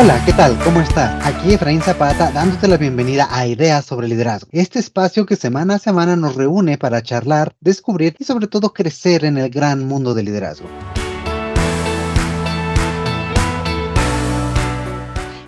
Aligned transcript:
Hola, 0.00 0.22
¿qué 0.24 0.32
tal? 0.32 0.56
¿Cómo 0.62 0.80
estás? 0.80 1.26
Aquí 1.26 1.54
Efraín 1.54 1.82
Zapata 1.82 2.30
dándote 2.30 2.68
la 2.68 2.76
bienvenida 2.76 3.26
a 3.32 3.48
Ideas 3.48 3.84
sobre 3.84 4.06
Liderazgo, 4.06 4.48
este 4.52 4.78
espacio 4.78 5.26
que 5.26 5.34
semana 5.34 5.74
a 5.74 5.78
semana 5.80 6.14
nos 6.14 6.36
reúne 6.36 6.78
para 6.78 7.02
charlar, 7.02 7.56
descubrir 7.58 8.14
y 8.20 8.22
sobre 8.22 8.46
todo 8.46 8.72
crecer 8.72 9.24
en 9.24 9.38
el 9.38 9.50
gran 9.50 9.84
mundo 9.88 10.14
del 10.14 10.26
liderazgo. 10.26 10.68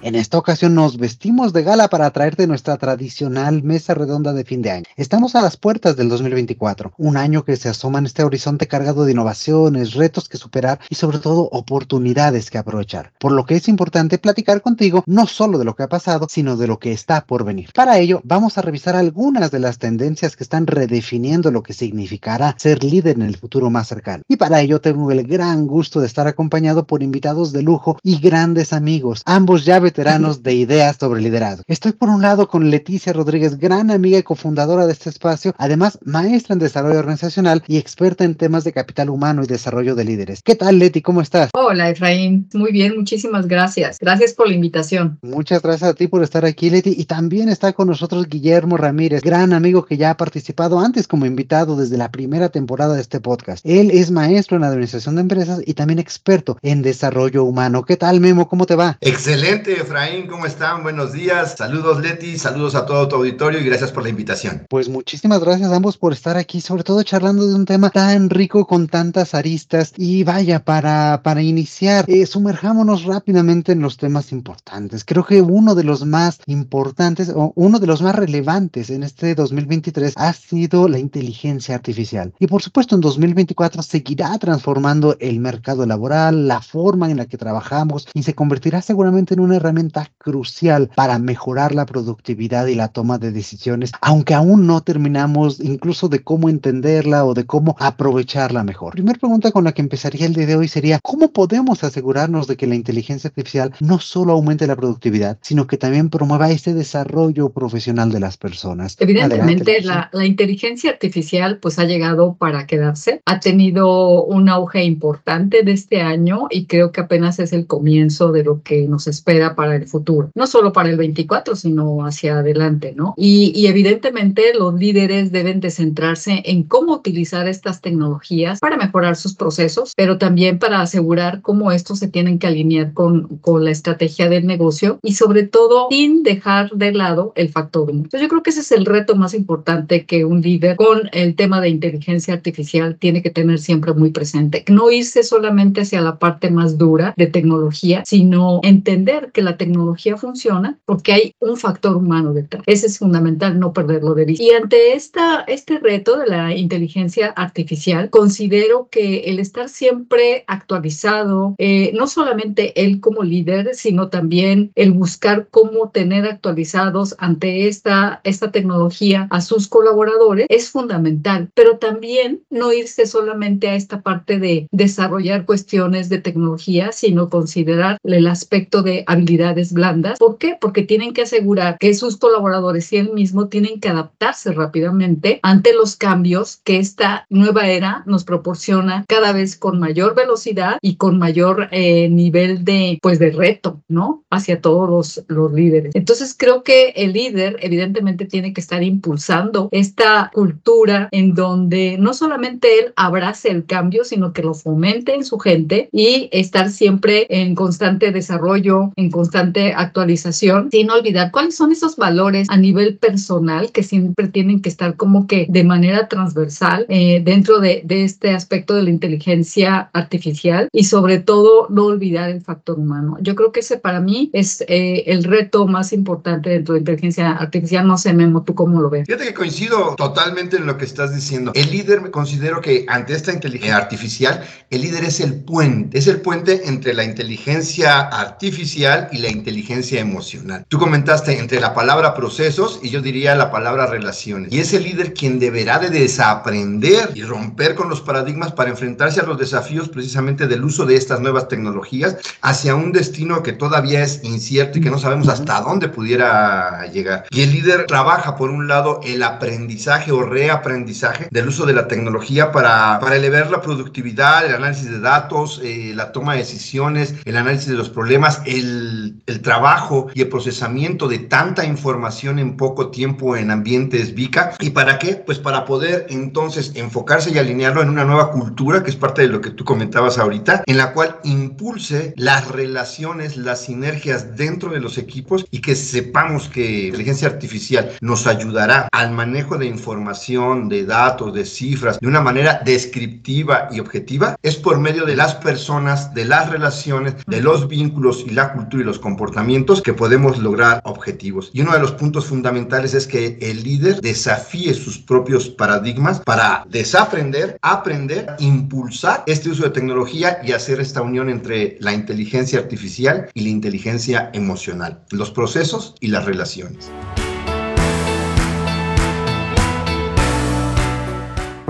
En 0.03 0.15
esta 0.15 0.39
ocasión 0.39 0.75
nos 0.75 0.97
vestimos 0.97 1.53
de 1.53 1.63
gala 1.63 1.89
para 1.89 2.11
traerte 2.11 2.47
nuestra 2.47 2.79
tradicional 2.79 3.63
mesa 3.63 3.93
redonda 3.93 4.33
de 4.33 4.45
fin 4.45 4.63
de 4.63 4.71
año. 4.71 4.85
Estamos 4.97 5.35
a 5.35 5.43
las 5.43 5.59
puertas 5.59 5.95
del 5.95 6.09
2024, 6.09 6.95
un 6.97 7.19
año 7.19 7.45
que 7.45 7.57
se 7.57 7.69
asoma 7.69 7.99
en 7.99 8.07
este 8.07 8.25
horizonte 8.25 8.67
cargado 8.67 9.05
de 9.05 9.13
innovaciones, 9.13 9.93
retos 9.93 10.31
que 10.31 10.39
superar 10.39 10.81
y 10.89 10.95
sobre 10.95 11.19
todo 11.19 11.51
oportunidades 11.53 12.51
que 12.51 12.57
aprovechar. 12.57 13.13
Por 13.19 13.33
lo 13.33 13.45
que 13.45 13.57
es 13.57 13.69
importante 13.69 14.17
platicar 14.17 14.63
contigo 14.63 15.05
no 15.07 15.27
solo 15.27 15.59
de 15.59 15.67
lo 15.67 15.77
que 15.77 15.83
ha 15.83 15.89
pasado, 15.89 16.29
sino 16.31 16.57
de 16.57 16.67
lo 16.67 16.79
que 16.79 16.93
está 16.93 17.27
por 17.27 17.45
venir. 17.45 17.69
Para 17.75 17.99
ello, 17.99 18.23
vamos 18.25 18.57
a 18.57 18.63
revisar 18.63 18.97
algunas 18.97 19.51
de 19.51 19.59
las 19.59 19.79
tendencias 19.79 20.35
que 20.35 20.45
están 20.45 20.67
redefiniendo 20.67 21.51
lo 21.51 21.63
que 21.63 21.75
significará 21.75 22.55
ser 22.57 22.83
líder 22.83 23.17
en 23.17 23.23
el 23.23 23.37
futuro 23.37 23.69
más 23.69 23.89
cercano. 23.89 24.23
Y 24.29 24.37
para 24.37 24.63
ello 24.63 24.81
tengo 24.81 25.11
el 25.11 25.27
gran 25.27 25.67
gusto 25.67 26.01
de 26.01 26.07
estar 26.07 26.27
acompañado 26.27 26.87
por 26.87 27.03
invitados 27.03 27.53
de 27.53 27.63
lujo 27.63 27.99
y 28.03 28.19
grandes 28.19 28.73
amigos, 28.73 29.21
ambos 29.27 29.67
ya 29.67 29.79
veteranos 29.91 30.45
de 30.45 30.55
ideas 30.55 30.97
sobre 31.01 31.21
liderazgo. 31.21 31.65
Estoy 31.67 31.91
por 31.91 32.11
un 32.11 32.23
lado 32.23 32.47
con 32.47 32.71
Leticia 32.71 33.13
Rodríguez, 33.13 33.59
gran 33.59 33.91
amiga 33.91 34.19
y 34.19 34.23
cofundadora 34.23 34.87
de 34.87 34.93
este 34.93 35.11
espacio, 35.11 35.53
además 35.59 35.99
maestra 36.05 36.53
en 36.53 36.61
desarrollo 36.61 37.01
organizacional 37.01 37.65
y 37.67 37.77
experta 37.77 38.23
en 38.23 38.37
temas 38.37 38.63
de 38.63 38.73
capital 38.73 39.11
humano 39.11 39.43
y 39.43 39.49
desarrollo 39.49 39.97
de 39.97 40.05
líderes. 40.05 40.43
¿Qué 40.45 40.55
tal, 40.55 40.79
Leti? 40.79 41.03
¿Cómo 41.03 41.21
estás? 41.21 41.51
Hola, 41.55 41.91
Efraín. 41.91 42.49
Muy 42.55 42.71
bien, 42.71 42.95
muchísimas 42.97 43.49
gracias. 43.49 43.99
Gracias 43.99 44.33
por 44.33 44.47
la 44.47 44.55
invitación. 44.55 45.19
Muchas 45.23 45.61
gracias 45.61 45.91
a 45.91 45.95
ti 45.95 46.07
por 46.07 46.23
estar 46.23 46.45
aquí, 46.45 46.71
Leti. 46.71 46.95
Y 46.97 47.07
también 47.07 47.49
está 47.49 47.73
con 47.73 47.89
nosotros 47.89 48.29
Guillermo 48.29 48.77
Ramírez, 48.77 49.23
gran 49.23 49.53
amigo 49.53 49.85
que 49.87 49.97
ya 49.97 50.11
ha 50.11 50.17
participado 50.17 50.79
antes 50.79 51.09
como 51.09 51.27
invitado 51.27 51.75
desde 51.75 51.99
la 51.99 52.13
primera 52.13 52.51
temporada 52.51 52.95
de 52.95 53.01
este 53.01 53.19
podcast. 53.19 53.67
Él 53.67 53.91
es 53.91 54.13
maestro 54.13 54.57
en 54.57 54.63
administración 54.63 55.17
de 55.17 55.23
empresas 55.23 55.63
y 55.67 55.75
también 55.75 55.99
experto 55.99 56.59
en 56.63 56.83
desarrollo 56.83 57.43
humano. 57.43 57.85
¿Qué 57.85 57.97
tal, 57.97 58.21
Memo? 58.21 58.49
¿Cómo 58.49 58.67
te 58.67 58.77
va? 58.77 58.99
Excelente, 59.01 59.80
Efraín, 59.81 60.27
¿cómo 60.27 60.45
están? 60.45 60.83
Buenos 60.83 61.13
días. 61.13 61.55
Saludos, 61.57 62.03
Leti. 62.03 62.39
Saludos 62.39 62.75
a 62.75 62.85
todo 62.85 63.09
tu 63.09 63.17
auditorio 63.17 63.61
y 63.61 63.65
gracias 63.65 63.91
por 63.91 64.03
la 64.03 64.11
invitación. 64.11 64.67
Pues 64.69 64.91
muchísimas 64.91 65.41
gracias 65.41 65.73
a 65.73 65.77
ambos 65.77 65.97
por 65.97 66.13
estar 66.13 66.37
aquí, 66.37 66.61
sobre 66.61 66.85
todo 66.85 67.03
charlando 67.03 67.47
de 67.47 67.55
un 67.55 67.65
tema 67.65 67.89
tan 67.89 68.29
rico 68.29 68.67
con 68.67 68.89
tantas 68.89 69.35
aristas. 69.35 69.95
Y 69.97 70.23
vaya, 70.23 70.63
para, 70.63 71.23
para 71.23 71.41
iniciar, 71.41 72.05
eh, 72.09 72.27
sumerjámonos 72.27 73.05
rápidamente 73.05 73.73
en 73.73 73.81
los 73.81 73.97
temas 73.97 74.33
importantes. 74.33 75.03
Creo 75.03 75.25
que 75.25 75.41
uno 75.41 75.75
de 75.75 75.85
los 75.85 76.05
más 76.05 76.41
importantes 76.45 77.33
o 77.35 77.55
uno 77.57 77.79
de 77.79 77.87
los 77.87 78.03
más 78.03 78.15
relevantes 78.15 78.91
en 78.91 79.03
este 79.03 79.35
2023 79.35 80.13
ha 80.17 80.33
sido 80.35 80.89
la 80.89 80.99
inteligencia 80.99 81.75
artificial. 81.75 82.35
Y 82.39 82.49
por 82.49 82.61
supuesto, 82.61 82.97
en 82.97 83.01
2024 83.01 83.83
seguirá 83.83 84.37
transformando 84.39 85.17
el 85.21 85.41
mercado 85.41 85.87
laboral, 85.87 86.47
la 86.49 86.61
forma 86.61 87.11
en 87.11 87.17
la 87.17 87.25
que 87.25 87.39
trabajamos 87.39 88.07
y 88.13 88.25
se 88.25 88.35
convertirá 88.35 88.83
seguramente 88.83 89.33
en 89.33 89.41
una 89.41 89.57
herramienta 89.57 89.70
crucial 90.19 90.91
para 90.95 91.19
mejorar 91.19 91.75
la 91.75 91.87
productividad 91.87 92.67
y 92.67 92.75
la 92.75 92.89
toma 92.89 93.19
de 93.19 93.33
decisiones, 93.33 93.93
aunque 94.01 94.35
aún 94.35 94.67
no 94.67 94.83
terminamos 94.83 95.61
incluso 95.61 96.09
de 96.09 96.23
cómo 96.23 96.49
entenderla 96.49 97.25
o 97.25 97.35
de 97.35 97.47
cómo 97.47 97.77
aprovecharla 97.79 98.65
mejor. 98.65 98.93
Primera 98.93 99.19
pregunta 99.19 99.51
con 99.53 99.65
la 99.65 99.73
que 99.73 99.83
empezaría 99.83 100.27
el 100.27 100.35
día 100.35 100.47
de 100.47 100.57
hoy 100.57 100.69
sería, 100.69 100.99
¿cómo 101.03 101.33
podemos 101.33 101.85
asegurarnos 101.85 102.47
de 102.47 102.57
que 102.57 102.67
la 102.67 102.75
inteligencia 102.75 103.29
artificial 103.29 103.73
no 103.81 103.99
solo 103.99 104.33
aumente 104.33 104.67
la 104.67 104.77
productividad, 104.77 105.39
sino 105.41 105.67
que 105.67 105.77
también 105.77 106.11
promueva 106.11 106.51
ese 106.51 106.75
desarrollo 106.75 107.51
profesional 107.51 108.13
de 108.13 108.21
las 108.21 108.37
personas? 108.37 108.97
Evidentemente, 108.99 109.81
la, 109.83 110.11
la 110.13 110.27
inteligencia 110.27 110.91
artificial 110.91 111.59
pues 111.59 111.79
ha 111.79 111.85
llegado 111.85 112.35
para 112.35 112.67
quedarse, 112.67 113.23
ha 113.25 113.41
tenido 113.41 114.25
un 114.25 114.49
auge 114.49 114.85
importante 114.85 115.63
de 115.63 115.73
este 115.73 116.03
año 116.03 116.47
y 116.51 116.67
creo 116.67 116.93
que 116.93 117.01
apenas 117.01 117.39
es 117.39 117.53
el 117.53 117.67
comienzo 117.67 118.33
de 118.33 118.45
lo 118.45 118.63
que 118.63 118.87
nos 118.89 119.07
espera 119.07 119.55
para 119.61 119.77
el 119.77 119.87
futuro, 119.87 120.31
no 120.35 120.47
solo 120.47 120.73
para 120.73 120.89
el 120.89 120.97
24, 120.97 121.55
sino 121.55 122.07
hacia 122.07 122.39
adelante, 122.39 122.95
¿no? 122.97 123.13
Y, 123.19 123.53
y 123.55 123.67
evidentemente 123.67 124.55
los 124.55 124.73
líderes 124.73 125.33
deben 125.33 125.61
de 125.61 125.71
centrarse 125.71 126.41
en 126.47 126.63
cómo 126.63 126.95
utilizar 126.95 127.47
estas 127.47 127.83
tecnologías 127.83 128.59
para 128.59 128.79
mejorar 128.79 129.17
sus 129.17 129.35
procesos, 129.35 129.93
pero 129.95 130.17
también 130.17 130.59
para 130.59 130.81
asegurar 130.81 131.43
cómo 131.43 131.73
estos 131.73 131.99
se 131.99 132.09
tienen 132.09 132.39
que 132.39 132.47
alinear 132.47 132.95
con, 132.95 133.37
con 133.43 133.63
la 133.67 133.71
estrategia 133.71 134.31
del 134.31 134.47
negocio 134.47 134.99
y 135.03 135.13
sobre 135.13 135.43
todo 135.43 135.89
sin 135.91 136.23
dejar 136.23 136.71
de 136.71 136.93
lado 136.93 137.35
el 137.37 137.51
factor 137.51 137.91
humano. 137.91 138.09
Yo 138.11 138.29
creo 138.29 138.43
que 138.43 138.49
ese 138.49 138.61
es 138.61 138.73
el 138.73 138.87
reto 138.87 139.15
más 139.15 139.35
importante 139.35 140.07
que 140.07 140.25
un 140.25 140.41
líder 140.41 140.77
con 140.77 141.11
el 141.13 141.35
tema 141.35 141.61
de 141.61 141.69
inteligencia 141.69 142.33
artificial 142.33 142.97
tiene 142.99 143.21
que 143.21 143.29
tener 143.29 143.59
siempre 143.59 143.93
muy 143.93 144.09
presente. 144.09 144.65
No 144.71 144.91
irse 144.91 145.23
solamente 145.23 145.83
hacia 145.83 146.01
la 146.01 146.19
parte 146.19 146.51
más 146.51 146.79
dura 146.79 147.13
de 147.19 147.27
tecnología, 147.27 148.03
sino 148.07 148.61
entender 148.63 149.33
que 149.35 149.43
la 149.43 149.50
tecnología 149.57 150.17
funciona 150.17 150.79
porque 150.85 151.13
hay 151.13 151.35
un 151.41 151.57
factor 151.57 151.97
humano 151.97 152.33
detrás. 152.33 152.63
Ese 152.67 152.87
es 152.87 152.99
fundamental, 152.99 153.59
no 153.59 153.73
perderlo 153.73 154.15
de 154.15 154.25
vista. 154.25 154.43
Y 154.43 154.51
ante 154.51 154.95
esta, 154.95 155.41
este 155.47 155.79
reto 155.79 156.19
de 156.19 156.27
la 156.27 156.55
inteligencia 156.55 157.29
artificial, 157.29 158.11
considero 158.11 158.89
que 158.91 159.25
el 159.31 159.39
estar 159.39 159.69
siempre 159.69 160.45
actualizado, 160.47 161.55
eh, 161.59 161.93
no 161.95 162.07
solamente 162.07 162.73
él 162.83 163.01
como 163.01 163.23
líder, 163.23 163.75
sino 163.75 164.09
también 164.09 164.73
el 164.75 164.93
buscar 164.93 165.49
cómo 165.51 165.91
tener 165.91 166.27
actualizados 166.27 167.15
ante 167.19 167.69
esta, 167.69 168.21
esta 168.25 168.51
tecnología 168.51 169.27
a 169.31 169.41
sus 169.41 169.69
colaboradores 169.69 170.47
es 170.49 170.71
fundamental, 170.71 171.51
pero 171.55 171.79
también 171.79 172.43
no 172.51 172.73
irse 172.73 173.07
solamente 173.07 173.69
a 173.69 173.75
esta 173.75 174.03
parte 174.03 174.39
de 174.39 174.69
desarrollar 174.71 175.45
cuestiones 175.45 176.09
de 176.09 176.19
tecnología, 176.19 176.93
sino 176.93 177.29
considerar 177.29 177.99
el 178.05 178.27
aspecto 178.27 178.83
de 178.83 179.05
habilidad 179.45 179.71
blandas. 179.73 180.19
¿Por 180.19 180.39
qué? 180.39 180.57
Porque 180.61 180.83
tienen 180.83 181.13
que 181.13 181.23
asegurar 181.23 181.77
que 181.79 181.95
sus 181.95 182.17
colaboradores 182.17 182.93
y 182.93 182.97
él 182.97 183.13
mismo 183.13 183.49
tienen 183.49 183.81
que 183.81 183.89
adaptarse 183.89 184.53
rápidamente 184.53 185.41
ante 185.43 185.75
los 185.75 185.97
cambios 185.97 186.61
que 186.65 186.79
esta 186.79 187.27
nueva 187.29 187.69
era 187.69 188.03
nos 188.07 188.25
proporciona 188.25 189.05
cada 189.09 189.33
vez 189.33 189.57
con 189.57 189.79
mayor 189.79 190.15
velocidad 190.15 190.79
y 190.83 190.97
con 190.97 191.19
mayor 191.19 191.69
eh, 191.71 192.09
nivel 192.09 192.65
de, 192.65 192.99
pues, 193.03 193.19
de 193.19 193.31
reto, 193.31 193.81
¿no? 193.89 194.25
Hacia 194.31 194.61
todos 194.61 194.89
los, 194.89 195.25
los 195.29 195.53
líderes. 195.53 195.95
Entonces 195.95 196.35
creo 196.37 196.63
que 196.63 196.91
el 196.97 197.13
líder 197.13 197.57
evidentemente 197.61 198.25
tiene 198.25 198.53
que 198.53 198.61
estar 198.61 198.83
impulsando 198.83 199.69
esta 199.73 200.31
cultura 200.33 201.09
en 201.13 201.35
donde 201.35 201.97
no 201.99 202.15
solamente 202.15 202.79
él 202.79 202.93
abrace 202.97 203.51
el 203.51 203.67
cambio, 203.67 204.05
sino 204.05 204.33
que 204.33 204.43
lo 204.43 204.55
fomente 204.55 205.15
en 205.15 205.25
su 205.25 205.39
gente 205.39 205.89
y 205.93 206.29
estar 206.33 206.71
siempre 206.71 207.27
en 207.31 207.55
constante 207.55 208.13
desarrollo, 208.13 208.93
en 208.97 209.11
constante 209.11 209.30
constante 209.31 209.73
actualización, 209.77 210.71
sin 210.73 210.91
olvidar 210.91 211.31
cuáles 211.31 211.55
son 211.55 211.71
esos 211.71 211.95
valores 211.95 212.49
a 212.51 212.57
nivel 212.57 212.97
personal 212.97 213.71
que 213.71 213.85
siempre 213.85 214.27
tienen 214.27 214.61
que 214.61 214.69
estar 214.69 214.97
como 214.97 215.29
que 215.29 215.47
de 215.49 215.63
manera 215.63 216.09
transversal 216.09 216.85
eh, 216.89 217.23
dentro 217.25 217.61
de, 217.61 217.83
de, 217.85 218.03
este 218.03 218.31
aspecto 218.31 218.75
de 218.75 218.83
la 218.83 218.91
inteligencia 218.91 219.89
artificial 219.93 220.69
y 220.73 220.85
sobre 220.85 221.21
todo 221.21 221.69
no 221.71 221.85
olvidar 221.85 222.29
el 222.29 222.41
factor 222.41 222.79
humano. 222.79 223.19
Yo 223.21 223.37
creo 223.37 223.53
que 223.53 223.61
ese 223.61 223.79
para 223.79 224.01
mí 224.01 224.31
es 224.33 224.63
eh, 224.63 225.05
el 225.07 225.23
reto 225.23 225.69
más 225.69 225.93
importante 225.93 226.51
dentro 226.51 226.75
de 226.75 226.81
inteligencia 226.81 227.31
artificial. 227.31 227.87
No 227.87 227.99
sé, 227.99 228.13
Memo, 228.13 228.43
¿tú 228.43 228.57
cómo 228.57 228.81
lo 228.81 228.91
ves? 228.91 229.07
Fíjate 229.07 229.27
que 229.27 229.35
coincido 229.35 229.95
totalmente 229.97 230.57
en 230.57 230.67
lo 230.67 230.77
que 230.77 230.87
estás 230.87 231.15
diciendo. 231.15 231.53
El 231.55 231.71
líder 231.71 232.01
me 232.01 232.11
considero 232.11 232.61
que 232.61 232.85
ante 232.89 233.13
esta 233.13 233.33
inteligencia 233.33 233.77
artificial, 233.77 234.43
el 234.71 234.81
líder 234.81 235.05
es 235.05 235.21
el 235.21 235.35
puente, 235.35 235.99
es 235.99 236.09
el 236.09 236.21
puente 236.21 236.69
entre 236.69 236.95
la 236.95 237.05
inteligencia 237.05 238.01
artificial 238.01 239.09
y 239.13 239.20
la 239.21 239.31
inteligencia 239.31 240.01
emocional. 240.01 240.65
Tú 240.69 240.79
comentaste 240.79 241.39
entre 241.39 241.61
la 241.61 241.75
palabra 241.75 242.15
procesos 242.15 242.81
y 242.83 242.91
yo 242.91 243.01
diría 243.01 243.35
la 243.35 243.51
palabra 243.51 243.87
relaciones. 243.87 244.53
Y 244.53 244.61
es 244.61 244.73
el 244.73 244.85
líder 244.85 245.15
quien 245.15 245.39
deberá 245.39 245.79
de 245.79 245.91
desaprender 245.91 247.11
y 247.15 247.23
romper 247.23 247.75
con 247.75 247.89
los 247.89 248.01
paradigmas 248.01 248.53
para 248.53 248.71
enfrentarse 248.71 249.21
a 249.21 249.25
los 249.25 249.39
desafíos 249.39 249.89
precisamente 249.89 250.47
del 250.47 250.65
uso 250.65 250.87
de 250.87 250.97
estas 250.97 251.21
nuevas 251.21 251.49
tecnologías 251.49 252.17
hacia 252.43 252.75
un 252.75 252.93
destino 252.93 253.43
que 253.43 253.53
todavía 253.53 254.03
es 254.03 254.21
incierto 254.25 254.79
y 254.79 254.81
que 254.83 254.91
no 254.91 254.99
sabemos 254.99 255.29
hasta 255.29 255.61
dónde 255.61 255.89
pudiera 255.89 256.87
llegar. 256.93 257.27
Y 257.31 257.43
el 257.43 257.53
líder 257.53 257.87
trabaja 257.87 258.37
por 258.37 258.51
un 258.51 258.69
lado 258.69 259.01
el 259.05 259.23
aprendizaje 259.23 260.13
o 260.13 260.23
reaprendizaje 260.23 261.29
del 261.31 261.49
uso 261.49 261.67
de 261.67 261.73
la 261.73 261.89
tecnología 261.89 262.53
para, 262.53 262.99
para 263.01 263.17
elevar 263.17 263.51
la 263.51 263.61
productividad, 263.61 264.47
el 264.47 264.55
análisis 264.55 264.91
de 264.91 265.01
datos, 265.01 265.61
eh, 265.63 265.93
la 265.95 266.13
toma 266.13 266.33
de 266.33 266.41
decisiones, 266.41 267.15
el 267.25 267.37
análisis 267.37 267.69
de 267.69 267.75
los 267.75 267.91
problemas, 267.91 268.43
el 268.47 269.00
el, 269.27 269.41
trabajo 269.41 270.09
y 270.15 270.23
el 270.23 270.29
procesamiento 270.29 271.09
de 271.09 271.19
tanta 271.19 271.65
información 271.65 272.39
en 272.39 272.57
poco 272.57 272.91
tiempo 272.91 273.37
en 273.37 273.51
ambientes 273.51 274.15
VICA. 274.15 274.57
¿Y 274.61 274.71
para 274.71 274.99
qué? 274.99 275.15
Pues 275.15 275.39
para 275.39 275.65
poder 275.65 276.07
entonces 276.11 276.73
enfocarse 276.75 277.31
y 277.31 277.39
alinearlo 277.39 277.83
en 277.83 277.89
una 277.89 278.05
nueva 278.05 278.31
cultura, 278.31 278.83
que 278.83 278.91
es 278.91 278.97
parte 278.97 279.23
de 279.23 279.29
lo 279.29 279.41
que 279.41 279.51
tú 279.51 279.65
comentabas 279.65 280.19
ahorita, 280.19 280.63
en 280.67 280.77
la 280.77 280.93
cual 280.93 281.19
impulse 281.25 282.13
las 282.17 282.49
relaciones, 282.49 283.37
las 283.37 283.63
sinergias 283.63 284.37
dentro 284.37 284.71
de 284.71 284.81
los 284.81 284.99
equipos 284.99 285.47
y 285.51 285.61
que 285.61 285.75
sepamos 285.75 286.49
que 286.49 286.87
inteligencia 286.87 287.29
artificial 287.29 287.93
nos 288.01 288.27
ayudará 288.27 288.89
al 288.93 289.13
manejo 289.13 289.57
de 289.57 289.67
información, 289.67 290.69
de 290.69 290.85
datos, 290.85 291.33
de 291.33 291.45
cifras, 291.45 292.01
de 292.01 292.09
una 292.09 292.21
manera 292.21 292.61
descriptiva 292.65 293.69
y 293.71 293.81
objetiva, 293.81 294.37
es 294.43 294.57
por 294.57 294.79
medio 294.79 295.05
de 295.05 295.17
las 295.17 295.35
personas, 295.37 296.15
de 296.15 296.25
las 296.25 296.51
relaciones, 296.51 297.15
de 297.27 297.41
los 297.41 297.69
vínculos 297.69 298.25
y 298.27 298.31
la 298.31 298.53
cultura 298.53 298.83
y 298.83 298.87
los 298.87 298.90
comportamientos 298.99 299.83
que 299.83 299.95
podemos 299.95 300.39
lograr 300.39 300.81
objetivos. 300.85 301.51
Y 301.53 301.63
uno 301.63 301.73
de 301.73 301.81
los 301.81 301.93
puntos 301.93 302.27
fundamentales 302.27 302.95
es 302.95 303.07
que 303.07 303.39
el 303.41 303.63
líder 303.63 304.01
desafíe 304.01 304.75
sus 304.75 304.99
propios 304.99 305.49
paradigmas 305.49 306.21
para 306.21 306.65
desaprender, 306.69 307.59
aprender, 307.63 308.37
impulsar 308.39 309.23
este 309.27 309.51
uso 309.51 309.65
de 309.65 309.71
tecnología 309.71 310.39
y 310.43 310.53
hacer 310.53 310.81
esta 310.81 311.03
unión 311.03 311.29
entre 311.29 311.77
la 311.81 311.93
inteligencia 311.93 312.59
artificial 312.59 313.29
y 313.35 313.43
la 313.43 313.49
inteligencia 313.51 314.31
emocional, 314.33 315.03
los 315.11 315.31
procesos 315.31 315.95
y 316.01 316.09
las 316.09 316.25
relaciones. 316.25 316.91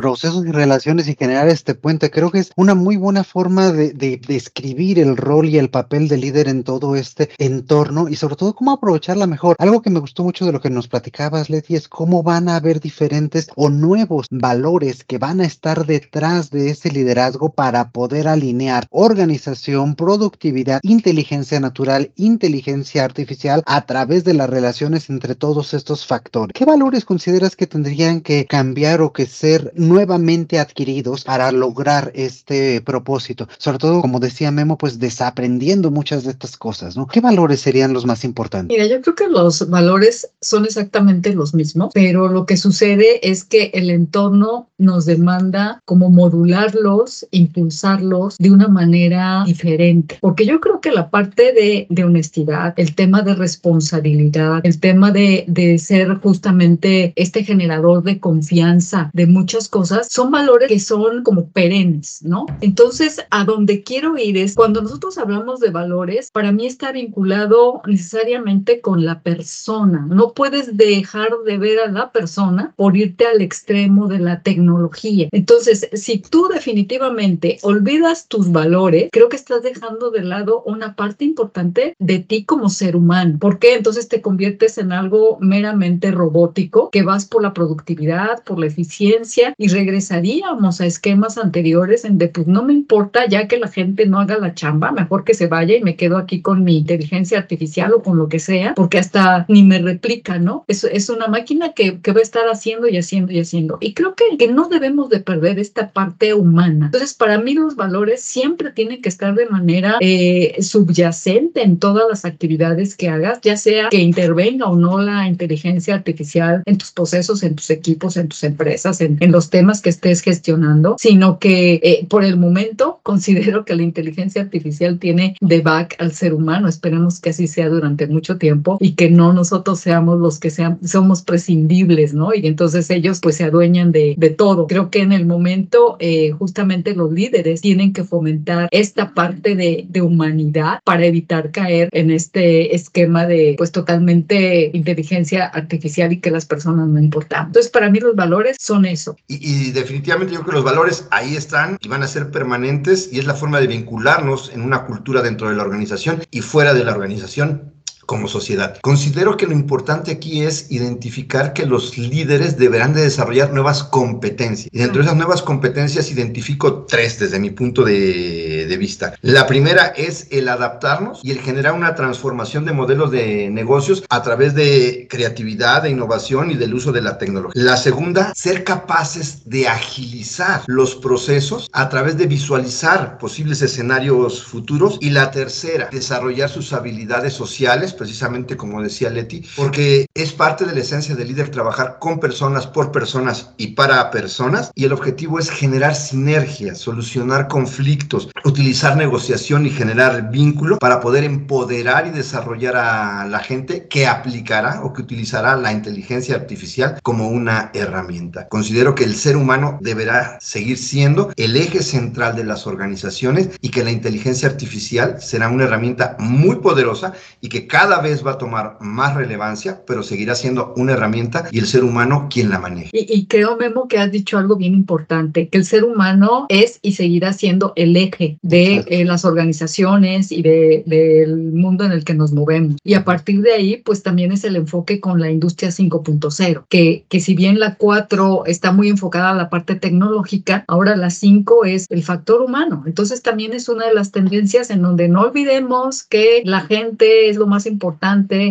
Procesos 0.00 0.46
y 0.46 0.50
relaciones 0.50 1.08
y 1.08 1.14
generar 1.14 1.48
este 1.48 1.74
puente. 1.74 2.10
Creo 2.10 2.30
que 2.30 2.38
es 2.38 2.52
una 2.56 2.74
muy 2.74 2.96
buena 2.96 3.22
forma 3.22 3.70
de, 3.70 3.92
describir 4.26 4.98
el 4.98 5.18
rol 5.18 5.50
y 5.50 5.58
el 5.58 5.68
papel 5.68 6.08
del 6.08 6.22
líder 6.22 6.48
en 6.48 6.64
todo 6.64 6.96
este 6.96 7.28
entorno 7.36 8.08
y 8.08 8.16
sobre 8.16 8.36
todo 8.36 8.54
cómo 8.54 8.72
aprovecharla 8.72 9.26
mejor. 9.26 9.56
Algo 9.58 9.82
que 9.82 9.90
me 9.90 10.00
gustó 10.00 10.24
mucho 10.24 10.46
de 10.46 10.52
lo 10.52 10.60
que 10.62 10.70
nos 10.70 10.88
platicabas, 10.88 11.50
Leti, 11.50 11.74
es 11.74 11.86
cómo 11.86 12.22
van 12.22 12.48
a 12.48 12.56
haber 12.56 12.80
diferentes 12.80 13.50
o 13.56 13.68
nuevos 13.68 14.26
valores 14.30 15.04
que 15.04 15.18
van 15.18 15.42
a 15.42 15.44
estar 15.44 15.84
detrás 15.84 16.50
de 16.50 16.70
ese 16.70 16.90
liderazgo 16.90 17.52
para 17.52 17.90
poder 17.90 18.26
alinear 18.26 18.86
organización, 18.88 19.96
productividad, 19.96 20.80
inteligencia 20.82 21.60
natural, 21.60 22.10
inteligencia 22.16 23.04
artificial 23.04 23.62
a 23.66 23.84
través 23.84 24.24
de 24.24 24.32
las 24.32 24.48
relaciones 24.48 25.10
entre 25.10 25.34
todos 25.34 25.74
estos 25.74 26.06
factores. 26.06 26.54
¿Qué 26.54 26.64
valores 26.64 27.04
consideras 27.04 27.54
que 27.54 27.66
tendrían 27.66 28.22
que 28.22 28.46
cambiar 28.46 29.02
o 29.02 29.12
que 29.12 29.26
ser 29.26 29.72
nuevamente 29.90 30.58
adquiridos 30.60 31.24
para 31.24 31.50
lograr 31.50 32.12
este 32.14 32.80
propósito. 32.80 33.48
Sobre 33.58 33.78
todo, 33.78 34.00
como 34.00 34.20
decía 34.20 34.50
Memo, 34.52 34.78
pues 34.78 35.00
desaprendiendo 35.00 35.90
muchas 35.90 36.24
de 36.24 36.30
estas 36.30 36.56
cosas, 36.56 36.96
¿no? 36.96 37.06
¿Qué 37.08 37.20
valores 37.20 37.60
serían 37.60 37.92
los 37.92 38.06
más 38.06 38.24
importantes? 38.24 38.76
Mira, 38.76 38.86
yo 38.86 39.02
creo 39.02 39.16
que 39.16 39.28
los 39.28 39.68
valores 39.68 40.30
son 40.40 40.64
exactamente 40.64 41.34
los 41.34 41.54
mismos, 41.54 41.90
pero 41.92 42.28
lo 42.28 42.46
que 42.46 42.56
sucede 42.56 43.28
es 43.28 43.44
que 43.44 43.72
el 43.74 43.90
entorno 43.90 44.68
nos 44.78 45.06
demanda 45.06 45.82
como 45.84 46.08
modularlos, 46.08 47.26
impulsarlos 47.32 48.36
de 48.38 48.50
una 48.50 48.68
manera 48.68 49.42
diferente. 49.44 50.18
Porque 50.20 50.46
yo 50.46 50.60
creo 50.60 50.80
que 50.80 50.92
la 50.92 51.10
parte 51.10 51.52
de, 51.52 51.86
de 51.90 52.04
honestidad, 52.04 52.74
el 52.76 52.94
tema 52.94 53.22
de 53.22 53.34
responsabilidad, 53.34 54.60
el 54.62 54.78
tema 54.78 55.10
de, 55.10 55.44
de 55.48 55.78
ser 55.78 56.14
justamente 56.16 57.12
este 57.16 57.42
generador 57.42 58.04
de 58.04 58.20
confianza, 58.20 59.10
de 59.12 59.26
muchas 59.26 59.68
cosas, 59.68 59.79
son 59.84 60.30
valores 60.30 60.68
que 60.68 60.80
son 60.80 61.22
como 61.22 61.48
perennes, 61.50 62.22
¿no? 62.22 62.46
Entonces, 62.60 63.24
a 63.30 63.44
donde 63.44 63.82
quiero 63.82 64.16
ir 64.16 64.36
es 64.36 64.54
cuando 64.54 64.82
nosotros 64.82 65.18
hablamos 65.18 65.60
de 65.60 65.70
valores, 65.70 66.30
para 66.32 66.52
mí 66.52 66.66
está 66.66 66.92
vinculado 66.92 67.82
necesariamente 67.86 68.80
con 68.80 69.04
la 69.04 69.22
persona. 69.22 70.06
No 70.08 70.32
puedes 70.32 70.76
dejar 70.76 71.30
de 71.44 71.58
ver 71.58 71.80
a 71.80 71.90
la 71.90 72.12
persona 72.12 72.72
por 72.76 72.96
irte 72.96 73.26
al 73.26 73.40
extremo 73.40 74.08
de 74.08 74.18
la 74.18 74.42
tecnología. 74.42 75.28
Entonces, 75.32 75.88
si 75.92 76.18
tú 76.18 76.48
definitivamente 76.52 77.58
olvidas 77.62 78.26
tus 78.28 78.50
valores, 78.52 79.08
creo 79.12 79.28
que 79.28 79.36
estás 79.36 79.62
dejando 79.62 80.10
de 80.10 80.22
lado 80.22 80.62
una 80.64 80.96
parte 80.96 81.24
importante 81.24 81.94
de 81.98 82.18
ti 82.18 82.44
como 82.44 82.68
ser 82.68 82.96
humano. 82.96 83.38
¿Por 83.38 83.58
qué? 83.58 83.74
Entonces 83.74 84.08
te 84.08 84.20
conviertes 84.20 84.78
en 84.78 84.92
algo 84.92 85.38
meramente 85.40 86.10
robótico, 86.10 86.90
que 86.90 87.02
vas 87.02 87.26
por 87.26 87.42
la 87.42 87.52
productividad, 87.52 88.42
por 88.44 88.58
la 88.58 88.66
eficiencia 88.66 89.54
y 89.56 89.68
regresaríamos 89.70 90.80
a 90.80 90.86
esquemas 90.86 91.38
anteriores 91.38 92.04
en 92.04 92.18
de 92.18 92.28
pues 92.28 92.46
no 92.46 92.62
me 92.62 92.72
importa 92.72 93.26
ya 93.26 93.48
que 93.48 93.58
la 93.58 93.68
gente 93.68 94.06
no 94.06 94.20
haga 94.20 94.38
la 94.38 94.54
chamba, 94.54 94.92
mejor 94.92 95.24
que 95.24 95.34
se 95.34 95.46
vaya 95.46 95.76
y 95.76 95.82
me 95.82 95.96
quedo 95.96 96.18
aquí 96.18 96.42
con 96.42 96.64
mi 96.64 96.78
inteligencia 96.78 97.38
artificial 97.38 97.92
o 97.92 98.02
con 98.02 98.18
lo 98.18 98.28
que 98.28 98.38
sea, 98.38 98.74
porque 98.74 98.98
hasta 98.98 99.44
ni 99.48 99.62
me 99.62 99.78
replica, 99.78 100.38
¿no? 100.38 100.64
Es, 100.68 100.84
es 100.84 101.08
una 101.08 101.28
máquina 101.28 101.72
que, 101.72 102.00
que 102.00 102.12
va 102.12 102.20
a 102.20 102.22
estar 102.22 102.44
haciendo 102.48 102.88
y 102.88 102.96
haciendo 102.96 103.32
y 103.32 103.40
haciendo. 103.40 103.78
Y 103.80 103.94
creo 103.94 104.14
que, 104.14 104.36
que 104.36 104.48
no 104.48 104.68
debemos 104.68 105.08
de 105.08 105.20
perder 105.20 105.58
esta 105.58 105.90
parte 105.90 106.34
humana. 106.34 106.86
Entonces, 106.86 107.14
para 107.14 107.38
mí 107.38 107.54
los 107.54 107.76
valores 107.76 108.22
siempre 108.22 108.70
tienen 108.72 109.02
que 109.02 109.08
estar 109.08 109.34
de 109.34 109.46
manera 109.46 109.96
eh, 110.00 110.56
subyacente 110.60 111.62
en 111.62 111.78
todas 111.78 112.04
las 112.08 112.24
actividades 112.24 112.96
que 112.96 113.08
hagas, 113.08 113.40
ya 113.42 113.56
sea 113.56 113.88
que 113.90 113.98
intervenga 113.98 114.66
o 114.66 114.76
no 114.76 115.00
la 115.00 115.26
inteligencia 115.26 115.94
artificial 115.94 116.62
en 116.66 116.78
tus 116.78 116.92
procesos, 116.92 117.42
en 117.42 117.54
tus 117.54 117.70
equipos, 117.70 118.16
en 118.16 118.28
tus 118.28 118.42
empresas, 118.44 119.00
en, 119.00 119.16
en 119.20 119.32
los 119.32 119.50
temas 119.50 119.59
que 119.80 119.90
estés 119.90 120.22
gestionando, 120.22 120.96
sino 120.98 121.38
que 121.38 121.80
eh, 121.82 122.06
por 122.08 122.24
el 122.24 122.36
momento 122.36 123.00
considero 123.02 123.64
que 123.64 123.76
la 123.76 123.82
inteligencia 123.82 124.42
artificial 124.42 124.98
tiene 124.98 125.36
de 125.40 125.60
back 125.60 125.96
al 125.98 126.12
ser 126.12 126.34
humano. 126.34 126.68
Esperemos 126.68 127.20
que 127.20 127.30
así 127.30 127.46
sea 127.46 127.68
durante 127.68 128.06
mucho 128.06 128.38
tiempo 128.38 128.78
y 128.80 128.92
que 128.92 129.10
no 129.10 129.32
nosotros 129.32 129.80
seamos 129.80 130.18
los 130.18 130.38
que 130.38 130.50
sean, 130.50 130.78
somos 130.86 131.22
prescindibles, 131.22 132.14
¿no? 132.14 132.34
Y 132.34 132.46
entonces 132.46 132.90
ellos 132.90 133.20
pues 133.20 133.36
se 133.36 133.44
adueñan 133.44 133.92
de, 133.92 134.14
de 134.16 134.30
todo. 134.30 134.66
Creo 134.66 134.90
que 134.90 135.02
en 135.02 135.12
el 135.12 135.26
momento 135.26 135.96
eh, 136.00 136.30
justamente 136.32 136.94
los 136.94 137.12
líderes 137.12 137.60
tienen 137.60 137.92
que 137.92 138.04
fomentar 138.04 138.68
esta 138.70 139.14
parte 139.14 139.54
de, 139.54 139.86
de 139.88 140.02
humanidad 140.02 140.80
para 140.84 141.04
evitar 141.04 141.50
caer 141.50 141.88
en 141.92 142.10
este 142.10 142.74
esquema 142.74 143.26
de 143.26 143.54
pues 143.58 143.72
totalmente 143.72 144.70
inteligencia 144.72 145.46
artificial 145.46 146.12
y 146.12 146.20
que 146.20 146.30
las 146.30 146.46
personas 146.46 146.88
no 146.88 146.98
importan. 146.98 147.46
Entonces 147.46 147.70
para 147.70 147.90
mí 147.90 148.00
los 148.00 148.16
valores 148.16 148.56
son 148.58 148.86
eso. 148.86 149.16
Y, 149.28 149.49
y 149.50 149.72
definitivamente 149.72 150.32
yo 150.32 150.42
creo 150.42 150.50
que 150.50 150.56
los 150.58 150.64
valores 150.64 151.08
ahí 151.10 151.34
están 151.34 151.76
y 151.80 151.88
van 151.88 152.04
a 152.04 152.06
ser 152.06 152.30
permanentes 152.30 153.08
y 153.12 153.18
es 153.18 153.26
la 153.26 153.34
forma 153.34 153.58
de 153.58 153.66
vincularnos 153.66 154.52
en 154.54 154.62
una 154.62 154.84
cultura 154.84 155.22
dentro 155.22 155.48
de 155.48 155.56
la 155.56 155.64
organización 155.64 156.22
y 156.30 156.40
fuera 156.40 156.72
de 156.72 156.84
la 156.84 156.92
organización 156.92 157.74
como 158.10 158.26
sociedad. 158.26 158.76
Considero 158.82 159.36
que 159.36 159.46
lo 159.46 159.52
importante 159.52 160.10
aquí 160.10 160.42
es 160.42 160.72
identificar 160.72 161.52
que 161.52 161.64
los 161.64 161.96
líderes 161.96 162.58
deberán 162.58 162.92
de 162.92 163.02
desarrollar 163.02 163.52
nuevas 163.52 163.84
competencias. 163.84 164.68
Y 164.72 164.78
dentro 164.78 164.96
de 164.96 165.04
esas 165.04 165.16
nuevas 165.16 165.42
competencias 165.42 166.10
identifico 166.10 166.86
tres 166.86 167.20
desde 167.20 167.38
mi 167.38 167.50
punto 167.50 167.84
de, 167.84 168.66
de, 168.68 168.76
vista. 168.76 169.14
La 169.22 169.46
primera 169.46 169.86
es 169.96 170.26
el 170.32 170.48
adaptarnos 170.48 171.20
y 171.22 171.30
el 171.30 171.38
generar 171.38 171.72
una 171.72 171.94
transformación 171.94 172.64
de 172.64 172.72
modelos 172.72 173.12
de 173.12 173.48
negocios 173.48 174.02
a 174.08 174.22
través 174.22 174.56
de 174.56 175.06
creatividad, 175.08 175.84
de 175.84 175.90
innovación 175.90 176.50
y 176.50 176.56
del 176.56 176.74
uso 176.74 176.90
de 176.90 177.02
la 177.02 177.16
tecnología. 177.16 177.62
La 177.62 177.76
segunda, 177.76 178.32
ser 178.34 178.64
capaces 178.64 179.42
de 179.44 179.68
agilizar 179.68 180.64
los 180.66 180.96
procesos 180.96 181.70
a 181.72 181.88
través 181.88 182.18
de 182.18 182.26
visualizar 182.26 183.18
posibles 183.18 183.62
escenarios 183.62 184.42
futuros. 184.42 184.98
Y 185.00 185.10
la 185.10 185.30
tercera, 185.30 185.90
desarrollar 185.92 186.50
sus 186.50 186.72
habilidades 186.72 187.34
sociales 187.34 187.94
precisamente 188.00 188.56
como 188.56 188.82
decía 188.82 189.10
Leti, 189.10 189.44
porque 189.56 190.06
es 190.14 190.32
parte 190.32 190.64
de 190.64 190.72
la 190.72 190.80
esencia 190.80 191.14
del 191.14 191.28
líder 191.28 191.50
trabajar 191.50 191.98
con 192.00 192.18
personas, 192.18 192.66
por 192.66 192.90
personas 192.92 193.50
y 193.58 193.68
para 193.74 194.10
personas, 194.10 194.72
y 194.74 194.86
el 194.86 194.94
objetivo 194.94 195.38
es 195.38 195.50
generar 195.50 195.94
sinergias, 195.94 196.78
solucionar 196.78 197.46
conflictos, 197.46 198.30
utilizar 198.42 198.96
negociación 198.96 199.66
y 199.66 199.70
generar 199.70 200.30
vínculo 200.30 200.78
para 200.78 200.98
poder 201.00 201.24
empoderar 201.24 202.06
y 202.06 202.10
desarrollar 202.10 202.76
a 202.76 203.26
la 203.26 203.40
gente 203.40 203.86
que 203.86 204.06
aplicará 204.06 204.82
o 204.82 204.94
que 204.94 205.02
utilizará 205.02 205.54
la 205.56 205.70
inteligencia 205.70 206.36
artificial 206.36 206.98
como 207.02 207.28
una 207.28 207.70
herramienta. 207.74 208.48
Considero 208.48 208.94
que 208.94 209.04
el 209.04 209.14
ser 209.14 209.36
humano 209.36 209.76
deberá 209.82 210.38
seguir 210.40 210.78
siendo 210.78 211.34
el 211.36 211.54
eje 211.54 211.82
central 211.82 212.34
de 212.34 212.44
las 212.44 212.66
organizaciones 212.66 213.50
y 213.60 213.70
que 213.70 213.84
la 213.84 213.90
inteligencia 213.90 214.48
artificial 214.48 215.20
será 215.20 215.50
una 215.50 215.64
herramienta 215.64 216.16
muy 216.18 216.56
poderosa 216.56 217.12
y 217.42 217.50
que 217.50 217.66
cada 217.66 217.89
cada 217.90 218.02
vez 218.02 218.24
va 218.24 218.32
a 218.32 218.38
tomar 218.38 218.76
más 218.78 219.16
relevancia, 219.16 219.82
pero 219.84 220.04
seguirá 220.04 220.36
siendo 220.36 220.72
una 220.76 220.92
herramienta 220.92 221.48
y 221.50 221.58
el 221.58 221.66
ser 221.66 221.82
humano 221.82 222.28
quien 222.30 222.48
la 222.48 222.60
maneje. 222.60 222.90
Y, 222.92 223.12
y 223.12 223.26
creo, 223.26 223.56
Memo, 223.56 223.88
que 223.88 223.98
has 223.98 224.12
dicho 224.12 224.38
algo 224.38 224.54
bien 224.54 224.74
importante, 224.74 225.48
que 225.48 225.58
el 225.58 225.64
ser 225.64 225.82
humano 225.82 226.46
es 226.50 226.78
y 226.82 226.92
seguirá 226.92 227.32
siendo 227.32 227.72
el 227.74 227.96
eje 227.96 228.38
de 228.42 228.84
eh, 228.86 229.04
las 229.04 229.24
organizaciones 229.24 230.30
y 230.30 230.42
del 230.42 230.84
de, 230.86 231.26
mundo 231.52 231.84
en 231.84 231.90
el 231.90 232.04
que 232.04 232.14
nos 232.14 232.30
movemos. 232.30 232.76
Y 232.84 232.94
a 232.94 233.04
partir 233.04 233.42
de 233.42 233.54
ahí, 233.54 233.78
pues 233.78 234.04
también 234.04 234.30
es 234.30 234.44
el 234.44 234.54
enfoque 234.54 235.00
con 235.00 235.18
la 235.18 235.28
industria 235.28 235.70
5.0, 235.70 236.66
que, 236.68 237.06
que 237.08 237.18
si 237.18 237.34
bien 237.34 237.58
la 237.58 237.74
4 237.74 238.44
está 238.46 238.70
muy 238.70 238.88
enfocada 238.88 239.30
a 239.30 239.34
la 239.34 239.50
parte 239.50 239.74
tecnológica, 239.74 240.64
ahora 240.68 240.94
la 240.94 241.10
5 241.10 241.64
es 241.64 241.86
el 241.90 242.04
factor 242.04 242.40
humano. 242.40 242.84
Entonces 242.86 243.20
también 243.20 243.52
es 243.52 243.68
una 243.68 243.88
de 243.88 243.94
las 243.94 244.12
tendencias 244.12 244.70
en 244.70 244.80
donde 244.80 245.08
no 245.08 245.22
olvidemos 245.22 246.04
que 246.04 246.42
la 246.44 246.60
gente 246.60 247.28
es 247.28 247.36
lo 247.36 247.48
más 247.48 247.66
importante, 247.66 247.79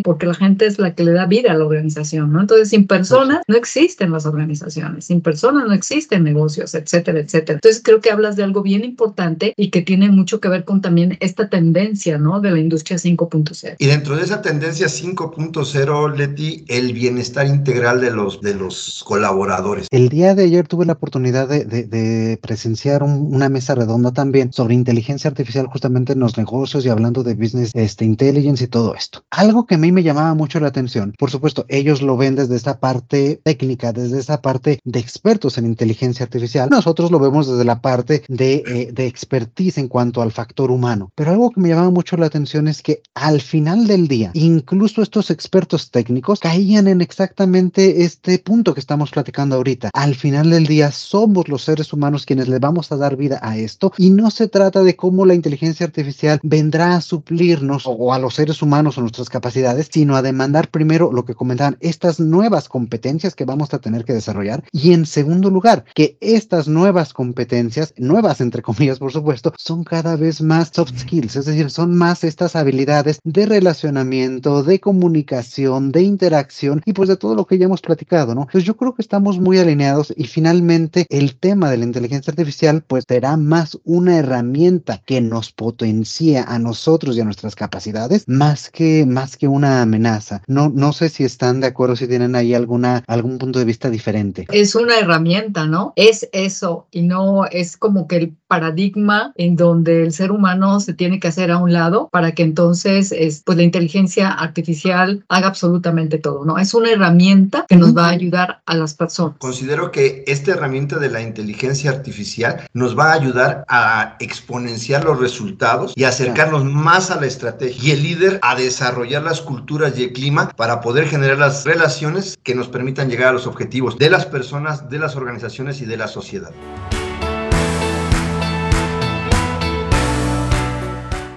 porque 0.04 0.26
la 0.26 0.34
gente 0.34 0.66
es 0.66 0.80
la 0.80 0.94
que 0.94 1.04
le 1.04 1.14
da 1.14 1.26
vida 1.26 1.52
a 1.52 1.56
la 1.56 1.66
organización, 1.66 2.34
¿no? 2.34 2.42
Entonces, 2.42 2.70
sin 2.70 2.88
personas 2.88 3.42
no 3.48 3.56
existen 3.56 4.12
las 4.12 4.26
organizaciones, 4.26 5.06
sin 5.06 5.22
personas 5.22 5.66
no 5.68 5.74
existen 5.74 6.24
negocios, 6.24 6.74
etcétera, 6.76 7.20
etcétera. 7.20 7.56
Entonces, 7.56 7.82
creo 7.84 8.02
que 8.02 8.12
hablas 8.12 8.36
de 8.36 8.44
algo 8.44 8.62
bien 8.62 8.84
importante 8.84 9.54
y 9.56 9.70
que 9.70 9.82
tiene 9.82 10.10
mucho 10.10 10.40
que 10.40 10.50
ver 10.50 10.66
con 10.66 10.82
también 10.82 11.18
esta 11.20 11.50
tendencia, 11.50 12.18
¿no? 12.18 12.42
De 12.42 12.52
la 12.52 12.60
industria 12.60 12.98
5.0. 12.98 13.76
Y 13.78 13.86
dentro 13.86 14.16
de 14.16 14.24
esa 14.24 14.42
tendencia 14.42 14.88
5.0, 14.88 16.16
Leti, 16.16 16.66
el 16.68 16.94
bienestar 16.94 17.48
integral 17.48 18.02
de 18.02 18.12
los, 18.12 18.42
de 18.42 18.56
los 18.56 19.04
colaboradores. 19.06 19.88
El 19.92 20.10
día 20.10 20.36
de 20.36 20.44
ayer 20.44 20.68
tuve 20.68 20.86
la 20.86 20.94
oportunidad 20.94 21.48
de, 21.48 21.66
de, 21.66 21.84
de 21.84 22.38
presenciar 22.38 23.04
un, 23.04 23.34
una 23.34 23.50
mesa 23.50 23.76
redonda 23.76 24.12
también 24.12 24.52
sobre 24.54 24.76
inteligencia 24.76 25.30
artificial 25.30 25.68
justamente 25.68 26.14
en 26.14 26.20
los 26.20 26.38
negocios 26.38 26.86
y 26.86 26.90
hablando 26.90 27.24
de 27.24 27.34
business 27.36 27.72
este, 27.74 28.06
intelligence 28.06 28.64
y 28.64 28.68
todo 28.68 28.96
esto. 28.96 29.09
Algo 29.30 29.66
que 29.66 29.76
a 29.76 29.78
mí 29.78 29.92
me 29.92 30.04
llamaba 30.04 30.34
mucho 30.34 30.60
la 30.60 30.68
atención, 30.68 31.14
por 31.18 31.32
supuesto, 31.32 31.66
ellos 31.70 32.02
lo 32.02 32.18
ven 32.18 32.36
desde 32.36 32.56
esta 32.56 32.80
parte 32.80 33.42
técnica, 33.44 33.94
desde 33.94 34.20
esa 34.20 34.42
parte 34.42 34.80
de 34.84 35.00
expertos 35.00 35.58
en 35.58 35.66
inteligencia 35.66 36.24
artificial. 36.24 36.70
Nosotros 36.70 37.12
lo 37.12 37.20
vemos 37.20 37.48
desde 37.48 37.66
la 37.66 37.82
parte 37.82 38.24
de, 38.28 38.64
eh, 38.68 38.90
de 38.92 39.08
expertise 39.08 39.78
en 39.78 39.88
cuanto 39.88 40.22
al 40.22 40.32
factor 40.32 40.72
humano. 40.72 41.12
Pero 41.16 41.32
algo 41.32 41.52
que 41.52 41.62
me 41.62 41.70
llamaba 41.70 41.90
mucho 41.90 42.18
la 42.18 42.28
atención 42.28 42.68
es 42.68 42.82
que 42.82 43.02
al 43.14 43.42
final 43.42 43.88
del 43.88 44.08
día, 44.08 44.32
incluso 44.34 45.02
estos 45.02 45.32
expertos 45.32 45.92
técnicos 45.92 46.40
caían 46.40 46.88
en 46.88 47.02
exactamente 47.02 48.04
este 48.04 48.40
punto 48.40 48.74
que 48.74 48.80
estamos 48.80 49.12
platicando 49.12 49.56
ahorita. 49.56 49.90
Al 49.94 50.16
final 50.16 50.50
del 50.50 50.68
día 50.68 50.92
somos 50.92 51.48
los 51.48 51.64
seres 51.64 51.94
humanos 51.94 52.26
quienes 52.26 52.48
le 52.48 52.60
vamos 52.60 52.92
a 52.92 52.98
dar 52.98 53.16
vida 53.16 53.40
a 53.42 53.58
esto 53.58 53.94
y 53.98 54.10
no 54.10 54.32
se 54.32 54.48
trata 54.48 54.84
de 54.84 54.96
cómo 54.96 55.26
la 55.26 55.34
inteligencia 55.34 55.86
artificial 55.86 56.40
vendrá 56.44 56.96
a 56.96 57.02
suplirnos 57.02 57.84
o 57.86 58.14
a 58.14 58.20
los 58.20 58.36
seres 58.36 58.62
humanos 58.62 58.98
nuestras 59.02 59.30
capacidades, 59.30 59.90
sino 59.92 60.16
a 60.16 60.22
demandar 60.22 60.70
primero 60.70 61.12
lo 61.12 61.26
que 61.26 61.36
comentaban, 61.36 61.78
estas 61.80 62.20
nuevas 62.20 62.70
competencias 62.70 63.36
que 63.36 63.46
vamos 63.46 63.74
a 63.74 63.80
tener 63.80 64.06
que 64.06 64.14
desarrollar 64.14 64.64
y 64.72 64.94
en 64.94 65.06
segundo 65.06 65.50
lugar, 65.50 65.86
que 65.94 66.18
estas 66.22 66.68
nuevas 66.68 67.14
competencias, 67.14 67.94
nuevas 67.98 68.42
entre 68.42 68.62
comillas 68.62 69.00
por 69.00 69.12
supuesto, 69.12 69.54
son 69.58 69.84
cada 69.84 70.16
vez 70.16 70.42
más 70.42 70.72
soft 70.74 70.98
skills, 70.98 71.36
es 71.36 71.46
decir, 71.46 71.70
son 71.70 71.96
más 71.96 72.24
estas 72.24 72.56
habilidades 72.56 73.20
de 73.24 73.46
relacionamiento, 73.46 74.64
de 74.64 74.80
comunicación, 74.80 75.92
de 75.92 76.04
interacción 76.04 76.82
y 76.86 76.94
pues 76.94 77.10
de 77.10 77.18
todo 77.18 77.36
lo 77.36 77.46
que 77.46 77.58
ya 77.58 77.66
hemos 77.66 77.82
platicado, 77.82 78.36
¿no? 78.36 78.48
Pues 78.52 78.64
yo 78.64 78.76
creo 78.76 78.94
que 78.94 79.02
estamos 79.02 79.40
muy 79.40 79.60
alineados 79.60 80.14
y 80.16 80.26
finalmente 80.26 81.06
el 81.10 81.38
tema 81.38 81.70
de 81.70 81.78
la 81.78 81.86
inteligencia 81.86 82.32
artificial 82.32 82.84
pues 82.88 83.06
será 83.08 83.38
más 83.38 83.78
una 83.84 84.18
herramienta 84.18 85.02
que 85.06 85.22
nos 85.22 85.52
potencia 85.52 86.44
a 86.44 86.60
nosotros 86.60 87.16
y 87.16 87.22
a 87.22 87.26
nuestras 87.26 87.56
capacidades 87.56 88.24
más 88.28 88.70
que 88.70 88.89
más 89.08 89.38
que 89.38 89.48
una 89.48 89.82
amenaza. 89.82 90.42
No 90.48 90.70
no 90.70 90.94
sé 90.94 91.10
si 91.10 91.24
están 91.24 91.60
de 91.62 91.68
acuerdo 91.68 91.96
si 91.96 92.08
tienen 92.08 92.36
ahí 92.36 92.54
alguna 92.54 93.04
algún 93.08 93.38
punto 93.38 93.60
de 93.60 93.66
vista 93.66 93.90
diferente. 93.90 94.46
Es 94.52 94.76
una 94.76 94.98
herramienta, 94.98 95.66
¿no? 95.66 95.94
Es 95.96 96.28
eso 96.32 96.88
y 96.92 97.02
no 97.02 97.46
es 97.46 97.78
como 97.78 98.08
que 98.08 98.18
el 98.18 98.34
paradigma 98.48 99.32
en 99.36 99.56
donde 99.56 100.04
el 100.04 100.12
ser 100.12 100.32
humano 100.32 100.80
se 100.80 100.94
tiene 100.94 101.20
que 101.20 101.28
hacer 101.28 101.52
a 101.52 101.58
un 101.58 101.72
lado 101.72 102.10
para 102.12 102.34
que 102.34 102.44
entonces 102.44 103.12
es, 103.12 103.44
pues 103.46 103.58
la 103.58 103.64
inteligencia 103.64 104.30
artificial 104.32 105.24
haga 105.30 105.48
absolutamente 105.48 106.18
todo, 106.18 106.46
¿no? 106.46 106.58
Es 106.58 106.74
una 106.74 106.92
herramienta 106.92 107.66
que 107.70 107.76
nos 107.76 107.96
va 107.96 108.08
a 108.08 108.10
ayudar 108.10 108.62
a 108.66 108.76
las 108.76 108.96
personas. 108.96 109.36
Considero 109.38 109.92
que 109.92 110.24
esta 110.28 110.52
herramienta 110.52 110.98
de 110.98 111.10
la 111.10 111.22
inteligencia 111.22 111.92
artificial 111.92 112.68
nos 112.74 112.98
va 112.98 113.12
a 113.12 113.14
ayudar 113.14 113.66
a 113.68 114.18
exponenciar 114.20 115.06
los 115.06 115.20
resultados 115.20 115.94
y 115.96 116.06
acercarnos 116.06 116.66
más 116.66 117.12
a 117.12 117.20
la 117.20 117.28
estrategia 117.28 117.90
y 117.90 117.92
el 117.92 118.04
líder 118.04 118.40
a 118.42 118.56
desarrollar 118.56 118.79
las 118.80 119.42
culturas 119.42 119.98
y 119.98 120.04
el 120.04 120.14
clima 120.14 120.50
para 120.56 120.82
poder 120.82 121.08
generar 121.08 121.38
las 121.38 121.66
relaciones 121.66 122.38
que 122.44 122.56
nos 122.56 122.70
permitan 122.70 123.10
llegar 123.10 123.30
a 123.30 123.34
los 123.34 123.48
objetivos 123.48 123.98
de 123.98 124.10
las 124.10 124.26
personas, 124.26 124.90
de 124.90 125.00
las 125.00 125.16
organizaciones 125.16 125.82
y 125.82 125.86
de 125.86 125.98
la 125.98 126.08
sociedad. 126.08 126.52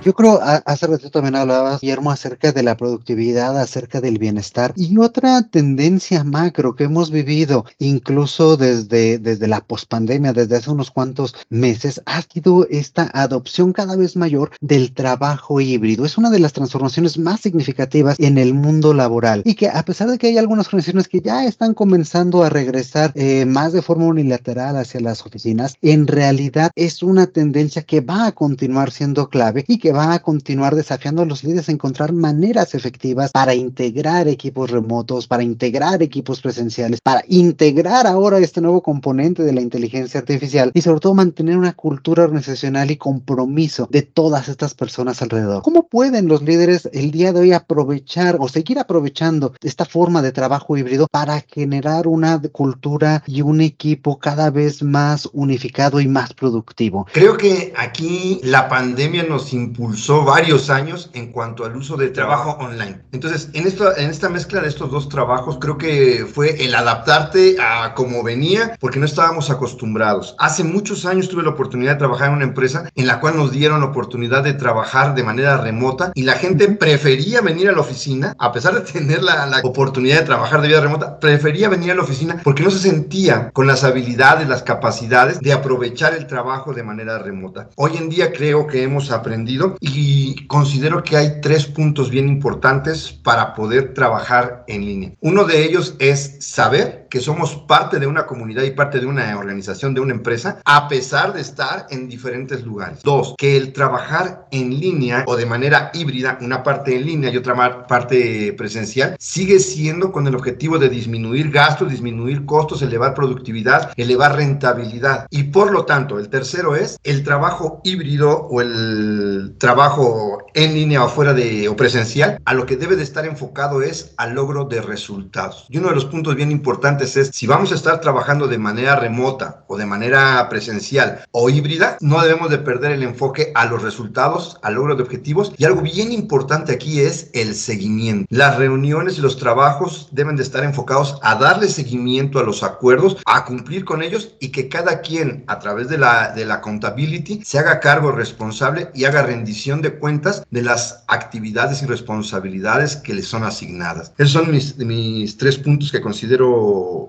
Yo 0.04 0.14
creo, 0.14 0.40
hace 0.42 0.88
ratito 0.88 1.10
también 1.10 1.36
hablabas, 1.36 1.80
Guillermo, 1.80 2.10
acerca 2.10 2.50
de 2.50 2.64
la 2.64 2.76
productividad, 2.76 3.56
acerca 3.56 4.00
del 4.00 4.18
bienestar. 4.18 4.72
Y 4.74 4.98
otra 4.98 5.42
tendencia 5.42 6.24
macro 6.24 6.74
que 6.74 6.84
hemos 6.84 7.12
vivido, 7.12 7.64
incluso 7.78 8.56
desde, 8.56 9.18
desde 9.18 9.46
la 9.46 9.60
pospandemia, 9.60 10.32
desde 10.32 10.56
hace 10.56 10.72
unos 10.72 10.90
cuantos 10.90 11.36
meses, 11.50 12.02
ha 12.06 12.20
sido 12.22 12.66
esta 12.68 13.12
adopción 13.14 13.72
cada 13.72 13.94
vez 13.94 14.16
mayor 14.16 14.50
del 14.60 14.92
trabajo 14.92 15.60
híbrido. 15.60 16.04
Es 16.04 16.18
una 16.18 16.30
de 16.30 16.40
las 16.40 16.52
transformaciones 16.52 17.16
más 17.16 17.40
significativas 17.40 18.18
en 18.18 18.38
el 18.38 18.54
mundo 18.54 18.94
laboral. 18.94 19.42
Y 19.44 19.54
que 19.54 19.68
a 19.68 19.84
pesar 19.84 20.10
de 20.10 20.18
que 20.18 20.26
hay 20.26 20.38
algunas 20.38 20.66
organizaciones 20.66 21.06
que 21.06 21.20
ya 21.20 21.44
están 21.44 21.74
comenzando 21.74 22.42
a 22.42 22.50
regresar 22.50 23.12
eh, 23.14 23.44
más 23.44 23.72
de 23.72 23.82
forma 23.82 24.06
unilateral 24.06 24.76
hacia 24.76 24.98
las 25.00 25.24
oficinas, 25.24 25.76
en 25.80 26.08
realidad 26.08 26.72
es 26.74 27.04
una 27.04 27.28
tendencia 27.28 27.82
que 27.82 28.00
va 28.00 28.26
a 28.26 28.32
continuar 28.32 28.90
siendo 28.90 29.28
clave 29.28 29.64
y 29.68 29.78
que 29.78 29.91
va 29.92 30.14
a 30.14 30.22
continuar 30.22 30.74
desafiando 30.74 31.22
a 31.22 31.26
los 31.26 31.44
líderes 31.44 31.68
a 31.68 31.72
encontrar 31.72 32.12
maneras 32.12 32.74
efectivas 32.74 33.30
para 33.32 33.54
integrar 33.54 34.28
equipos 34.28 34.70
remotos, 34.70 35.26
para 35.26 35.42
integrar 35.42 36.02
equipos 36.02 36.40
presenciales, 36.40 37.00
para 37.02 37.22
integrar 37.28 38.06
ahora 38.06 38.38
este 38.38 38.60
nuevo 38.60 38.82
componente 38.82 39.42
de 39.42 39.52
la 39.52 39.60
inteligencia 39.60 40.20
artificial 40.20 40.70
y 40.74 40.80
sobre 40.80 41.00
todo 41.00 41.14
mantener 41.14 41.58
una 41.58 41.74
cultura 41.74 42.24
organizacional 42.24 42.90
y 42.90 42.96
compromiso 42.96 43.88
de 43.90 44.02
todas 44.02 44.48
estas 44.48 44.74
personas 44.74 45.22
alrededor. 45.22 45.62
¿Cómo 45.62 45.86
pueden 45.88 46.28
los 46.28 46.42
líderes 46.42 46.88
el 46.92 47.10
día 47.10 47.32
de 47.32 47.40
hoy 47.40 47.52
aprovechar 47.52 48.36
o 48.40 48.48
seguir 48.48 48.78
aprovechando 48.78 49.52
esta 49.62 49.84
forma 49.84 50.22
de 50.22 50.32
trabajo 50.32 50.76
híbrido 50.76 51.06
para 51.10 51.40
generar 51.40 52.06
una 52.06 52.40
cultura 52.40 53.22
y 53.26 53.42
un 53.42 53.60
equipo 53.60 54.18
cada 54.18 54.50
vez 54.50 54.82
más 54.82 55.28
unificado 55.32 56.00
y 56.00 56.08
más 56.08 56.32
productivo? 56.32 57.06
Creo 57.12 57.36
que 57.36 57.72
aquí 57.76 58.40
la 58.42 58.68
pandemia 58.68 59.24
nos 59.24 59.52
impulsó 59.52 59.81
impulsó 59.82 60.24
varios 60.24 60.70
años 60.70 61.10
en 61.12 61.32
cuanto 61.32 61.64
al 61.64 61.76
uso 61.76 61.96
de 61.96 62.10
trabajo 62.10 62.56
online. 62.60 63.00
Entonces, 63.10 63.50
en, 63.52 63.66
esto, 63.66 63.96
en 63.96 64.10
esta 64.10 64.28
mezcla 64.28 64.60
de 64.60 64.68
estos 64.68 64.92
dos 64.92 65.08
trabajos, 65.08 65.58
creo 65.60 65.76
que 65.76 66.24
fue 66.32 66.64
el 66.64 66.72
adaptarte 66.76 67.56
a 67.60 67.92
cómo 67.94 68.22
venía, 68.22 68.76
porque 68.78 69.00
no 69.00 69.06
estábamos 69.06 69.50
acostumbrados. 69.50 70.36
Hace 70.38 70.62
muchos 70.62 71.04
años 71.04 71.28
tuve 71.28 71.42
la 71.42 71.48
oportunidad 71.48 71.94
de 71.94 71.98
trabajar 71.98 72.28
en 72.28 72.36
una 72.36 72.44
empresa 72.44 72.84
en 72.94 73.08
la 73.08 73.18
cual 73.18 73.36
nos 73.36 73.50
dieron 73.50 73.80
la 73.80 73.86
oportunidad 73.86 74.44
de 74.44 74.52
trabajar 74.52 75.16
de 75.16 75.24
manera 75.24 75.56
remota 75.56 76.12
y 76.14 76.22
la 76.22 76.34
gente 76.34 76.68
prefería 76.68 77.40
venir 77.40 77.68
a 77.68 77.72
la 77.72 77.80
oficina, 77.80 78.36
a 78.38 78.52
pesar 78.52 78.74
de 78.74 78.92
tener 78.92 79.24
la, 79.24 79.46
la 79.46 79.62
oportunidad 79.64 80.20
de 80.20 80.26
trabajar 80.26 80.62
de 80.62 80.68
vida 80.68 80.80
remota, 80.80 81.18
prefería 81.18 81.68
venir 81.68 81.90
a 81.90 81.96
la 81.96 82.02
oficina 82.02 82.40
porque 82.44 82.62
no 82.62 82.70
se 82.70 82.78
sentía 82.78 83.50
con 83.52 83.66
las 83.66 83.82
habilidades, 83.82 84.48
las 84.48 84.62
capacidades 84.62 85.40
de 85.40 85.52
aprovechar 85.52 86.14
el 86.14 86.28
trabajo 86.28 86.72
de 86.72 86.84
manera 86.84 87.18
remota. 87.18 87.68
Hoy 87.74 87.96
en 87.96 88.08
día 88.08 88.32
creo 88.32 88.68
que 88.68 88.84
hemos 88.84 89.10
aprendido 89.10 89.71
y 89.80 90.46
considero 90.46 91.02
que 91.02 91.16
hay 91.16 91.40
tres 91.40 91.66
puntos 91.66 92.10
bien 92.10 92.28
importantes 92.28 93.12
para 93.12 93.54
poder 93.54 93.94
trabajar 93.94 94.64
en 94.68 94.84
línea. 94.84 95.12
Uno 95.20 95.44
de 95.44 95.64
ellos 95.64 95.94
es 95.98 96.36
saber 96.40 97.01
que 97.12 97.20
somos 97.20 97.56
parte 97.56 97.98
de 97.98 98.06
una 98.06 98.24
comunidad 98.24 98.62
y 98.62 98.70
parte 98.70 98.98
de 98.98 99.04
una 99.04 99.36
organización, 99.36 99.92
de 99.92 100.00
una 100.00 100.14
empresa, 100.14 100.62
a 100.64 100.88
pesar 100.88 101.34
de 101.34 101.42
estar 101.42 101.86
en 101.90 102.08
diferentes 102.08 102.64
lugares. 102.64 103.02
Dos, 103.02 103.34
que 103.36 103.58
el 103.58 103.74
trabajar 103.74 104.48
en 104.50 104.80
línea 104.80 105.22
o 105.26 105.36
de 105.36 105.44
manera 105.44 105.90
híbrida, 105.92 106.38
una 106.40 106.62
parte 106.62 106.96
en 106.96 107.04
línea 107.04 107.30
y 107.30 107.36
otra 107.36 107.86
parte 107.86 108.54
presencial, 108.56 109.14
sigue 109.18 109.58
siendo 109.58 110.10
con 110.10 110.26
el 110.26 110.34
objetivo 110.34 110.78
de 110.78 110.88
disminuir 110.88 111.50
gastos, 111.50 111.90
disminuir 111.90 112.46
costos, 112.46 112.80
elevar 112.80 113.12
productividad, 113.12 113.92
elevar 113.98 114.36
rentabilidad. 114.36 115.26
Y 115.28 115.42
por 115.42 115.70
lo 115.70 115.84
tanto, 115.84 116.18
el 116.18 116.30
tercero 116.30 116.76
es 116.76 116.98
el 117.04 117.24
trabajo 117.24 117.82
híbrido 117.84 118.48
o 118.50 118.62
el 118.62 119.54
trabajo 119.58 120.46
en 120.54 120.72
línea 120.72 121.04
o 121.04 121.10
fuera 121.10 121.34
de 121.34 121.68
o 121.68 121.76
presencial, 121.76 122.40
a 122.46 122.54
lo 122.54 122.64
que 122.64 122.78
debe 122.78 122.96
de 122.96 123.02
estar 123.02 123.26
enfocado 123.26 123.82
es 123.82 124.14
al 124.16 124.32
logro 124.32 124.64
de 124.64 124.80
resultados. 124.80 125.66
Y 125.68 125.76
uno 125.76 125.88
de 125.88 125.94
los 125.94 126.06
puntos 126.06 126.36
bien 126.36 126.50
importantes 126.50 127.01
importantes 127.02 127.16
es, 127.16 127.30
si 127.34 127.46
vamos 127.46 127.72
a 127.72 127.74
estar 127.74 128.00
trabajando 128.00 128.46
de 128.46 128.58
manera 128.58 128.96
remota 128.96 129.64
o 129.66 129.76
de 129.76 129.86
manera 129.86 130.48
presencial 130.48 131.24
o 131.32 131.50
híbrida, 131.50 131.96
no 132.00 132.20
debemos 132.22 132.50
de 132.50 132.58
perder 132.58 132.92
el 132.92 133.02
enfoque 133.02 133.52
a 133.54 133.66
los 133.66 133.82
resultados, 133.82 134.58
al 134.62 134.74
logro 134.74 134.96
de 134.96 135.02
objetivos. 135.02 135.52
Y 135.56 135.64
algo 135.64 135.82
bien 135.82 136.12
importante 136.12 136.72
aquí 136.72 137.00
es 137.00 137.30
el 137.32 137.54
seguimiento. 137.54 138.26
Las 138.30 138.56
reuniones 138.56 139.18
y 139.18 139.20
los 139.20 139.36
trabajos 139.36 140.08
deben 140.12 140.36
de 140.36 140.42
estar 140.42 140.64
enfocados 140.64 141.18
a 141.22 141.34
darle 141.36 141.68
seguimiento 141.68 142.38
a 142.38 142.44
los 142.44 142.62
acuerdos, 142.62 143.16
a 143.26 143.44
cumplir 143.44 143.84
con 143.84 144.02
ellos 144.02 144.34
y 144.40 144.50
que 144.50 144.68
cada 144.68 145.00
quien 145.00 145.44
a 145.46 145.58
través 145.58 145.88
de 145.88 145.98
la, 145.98 146.32
de 146.34 146.44
la 146.44 146.54
accountability 146.54 147.42
se 147.44 147.58
haga 147.58 147.80
cargo 147.80 148.12
responsable 148.12 148.90
y 148.94 149.04
haga 149.04 149.22
rendición 149.22 149.82
de 149.82 149.98
cuentas 149.98 150.44
de 150.50 150.62
las 150.62 151.04
actividades 151.08 151.82
y 151.82 151.86
responsabilidades 151.86 152.96
que 152.96 153.14
le 153.14 153.22
son 153.22 153.44
asignadas. 153.44 154.12
Esos 154.18 154.32
son 154.32 154.50
mis, 154.50 154.76
mis 154.78 155.36
tres 155.36 155.58
puntos 155.58 155.90
que 155.90 156.00
considero 156.00 156.52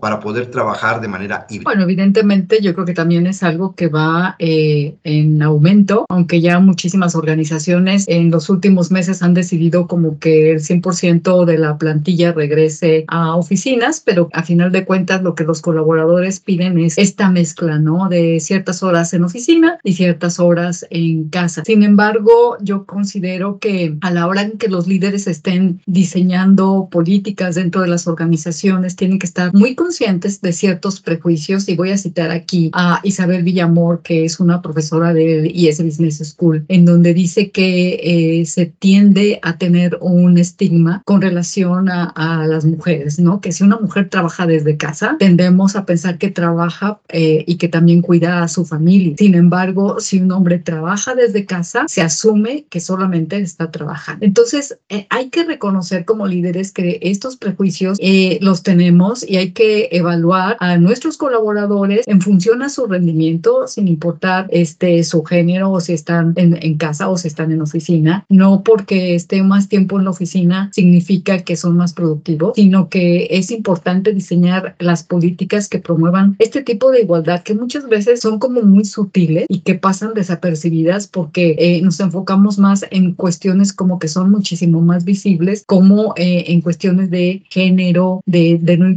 para 0.01 0.19
poder 0.19 0.47
trabajar 0.47 1.01
de 1.01 1.07
manera 1.07 1.45
híbrida. 1.49 1.69
Bueno, 1.69 1.83
evidentemente 1.83 2.59
yo 2.61 2.73
creo 2.73 2.85
que 2.85 2.93
también 2.93 3.27
es 3.27 3.43
algo 3.43 3.75
que 3.75 3.87
va 3.87 4.35
eh, 4.39 4.95
en 5.03 5.41
aumento, 5.41 6.05
aunque 6.09 6.41
ya 6.41 6.59
muchísimas 6.59 7.15
organizaciones 7.15 8.05
en 8.07 8.31
los 8.31 8.49
últimos 8.49 8.91
meses 8.91 9.23
han 9.23 9.33
decidido 9.33 9.87
como 9.87 10.19
que 10.19 10.51
el 10.51 10.59
100% 10.59 11.45
de 11.45 11.57
la 11.57 11.77
plantilla 11.77 12.33
regrese 12.33 13.05
a 13.07 13.35
oficinas, 13.35 14.01
pero 14.05 14.29
a 14.33 14.43
final 14.43 14.71
de 14.71 14.85
cuentas 14.85 15.23
lo 15.23 15.35
que 15.35 15.43
los 15.43 15.61
colaboradores 15.61 16.39
piden 16.39 16.79
es 16.79 16.97
esta 16.97 17.29
mezcla, 17.29 17.79
¿no? 17.79 18.09
De 18.09 18.39
ciertas 18.39 18.83
horas 18.83 19.13
en 19.13 19.23
oficina 19.23 19.79
y 19.83 19.93
ciertas 19.93 20.39
horas 20.39 20.85
en 20.89 21.29
casa. 21.29 21.63
Sin 21.65 21.83
embargo, 21.83 22.57
yo 22.61 22.85
considero 22.85 23.59
que 23.59 23.97
a 24.01 24.11
la 24.11 24.27
hora 24.27 24.41
en 24.41 24.57
que 24.57 24.67
los 24.67 24.87
líderes 24.87 25.27
estén 25.27 25.81
diseñando 25.85 26.87
políticas 26.91 27.55
dentro 27.55 27.81
de 27.81 27.87
las 27.87 28.07
organizaciones, 28.07 28.95
tienen 28.95 29.19
que 29.19 29.25
estar 29.25 29.53
muy 29.53 29.72
conscientes 29.75 30.41
de 30.41 30.53
ciertos 30.53 30.99
prejuicios 30.99 31.67
y 31.69 31.75
voy 31.75 31.91
a 31.91 31.97
citar 31.97 32.31
aquí 32.31 32.69
a 32.73 32.99
Isabel 33.03 33.43
Villamor, 33.43 34.01
que 34.01 34.25
es 34.25 34.39
una 34.39 34.61
profesora 34.61 35.13
del 35.13 35.51
IS 35.55 35.83
Business 35.83 36.17
School, 36.17 36.65
en 36.67 36.85
donde 36.85 37.13
dice 37.13 37.51
que 37.51 37.99
eh, 38.03 38.45
se 38.45 38.65
tiende 38.65 39.39
a 39.41 39.57
tener 39.57 39.97
un 40.01 40.37
estigma 40.37 41.01
con 41.05 41.21
relación 41.21 41.89
a, 41.89 42.05
a, 42.15 42.47
las 42.47 42.65
mujeres, 42.65 43.19
¿no? 43.19 43.41
Que 43.41 43.51
si 43.51 43.63
una 43.63 43.77
mujer 43.77 44.09
trabaja 44.09 44.45
desde 44.45 44.77
casa, 44.77 45.15
tendemos 45.19 45.75
a 45.75 45.85
pensar 45.85 46.17
que 46.17 46.31
trabaja 46.31 46.99
eh, 47.09 47.43
y 47.47 47.55
que 47.55 47.67
también 47.67 48.01
cuida 48.01 48.43
a 48.43 48.47
su 48.47 48.65
familia. 48.65 49.15
Sin 49.17 49.35
embargo, 49.35 49.99
si 49.99 50.19
un 50.19 50.31
hombre 50.31 50.59
trabaja 50.59 51.15
desde 51.15 51.45
casa, 51.45 51.85
se 51.87 52.01
asume 52.01 52.65
que 52.69 52.79
solamente 52.79 53.37
está 53.37 53.71
trabajando. 53.71 54.25
Entonces, 54.25 54.77
eh, 54.89 55.07
hay 55.09 55.29
que 55.29 55.43
reconocer 55.43 56.05
como 56.05 56.27
líderes 56.27 56.71
que 56.71 56.99
estos 57.01 57.37
prejuicios 57.37 57.97
eh, 58.01 58.37
los 58.41 58.63
tenemos 58.63 59.27
y 59.27 59.37
hay 59.37 59.51
que 59.51 59.62
evaluar 59.91 60.57
a 60.59 60.77
nuestros 60.77 61.17
colaboradores 61.17 62.07
en 62.07 62.21
función 62.21 62.61
a 62.61 62.69
su 62.69 62.85
rendimiento, 62.85 63.67
sin 63.67 63.87
importar 63.87 64.47
este, 64.49 65.03
su 65.03 65.23
género 65.23 65.71
o 65.71 65.79
si 65.79 65.93
están 65.93 66.33
en, 66.35 66.57
en 66.61 66.75
casa 66.77 67.09
o 67.09 67.17
si 67.17 67.27
están 67.27 67.51
en 67.51 67.61
oficina. 67.61 68.25
No 68.29 68.63
porque 68.63 69.15
esté 69.15 69.41
más 69.43 69.67
tiempo 69.69 69.97
en 69.97 70.05
la 70.05 70.11
oficina 70.11 70.69
significa 70.73 71.39
que 71.39 71.55
son 71.55 71.77
más 71.77 71.93
productivos, 71.93 72.53
sino 72.55 72.89
que 72.89 73.27
es 73.31 73.51
importante 73.51 74.13
diseñar 74.13 74.75
las 74.79 75.03
políticas 75.03 75.67
que 75.69 75.79
promuevan 75.79 76.35
este 76.39 76.61
tipo 76.61 76.91
de 76.91 77.01
igualdad 77.01 77.43
que 77.43 77.55
muchas 77.55 77.87
veces 77.87 78.21
son 78.21 78.39
como 78.39 78.61
muy 78.61 78.85
sutiles 78.85 79.45
y 79.49 79.59
que 79.59 79.75
pasan 79.75 80.13
desapercibidas 80.13 81.07
porque 81.07 81.55
eh, 81.59 81.81
nos 81.81 81.99
enfocamos 81.99 82.57
más 82.59 82.85
en 82.91 83.13
cuestiones 83.13 83.73
como 83.73 83.99
que 83.99 84.07
son 84.07 84.31
muchísimo 84.31 84.81
más 84.81 85.05
visibles, 85.05 85.63
como 85.65 86.13
eh, 86.17 86.45
en 86.47 86.61
cuestiones 86.61 87.09
de 87.09 87.43
género, 87.49 88.21
de, 88.25 88.59
de 88.61 88.77
no 88.77 88.87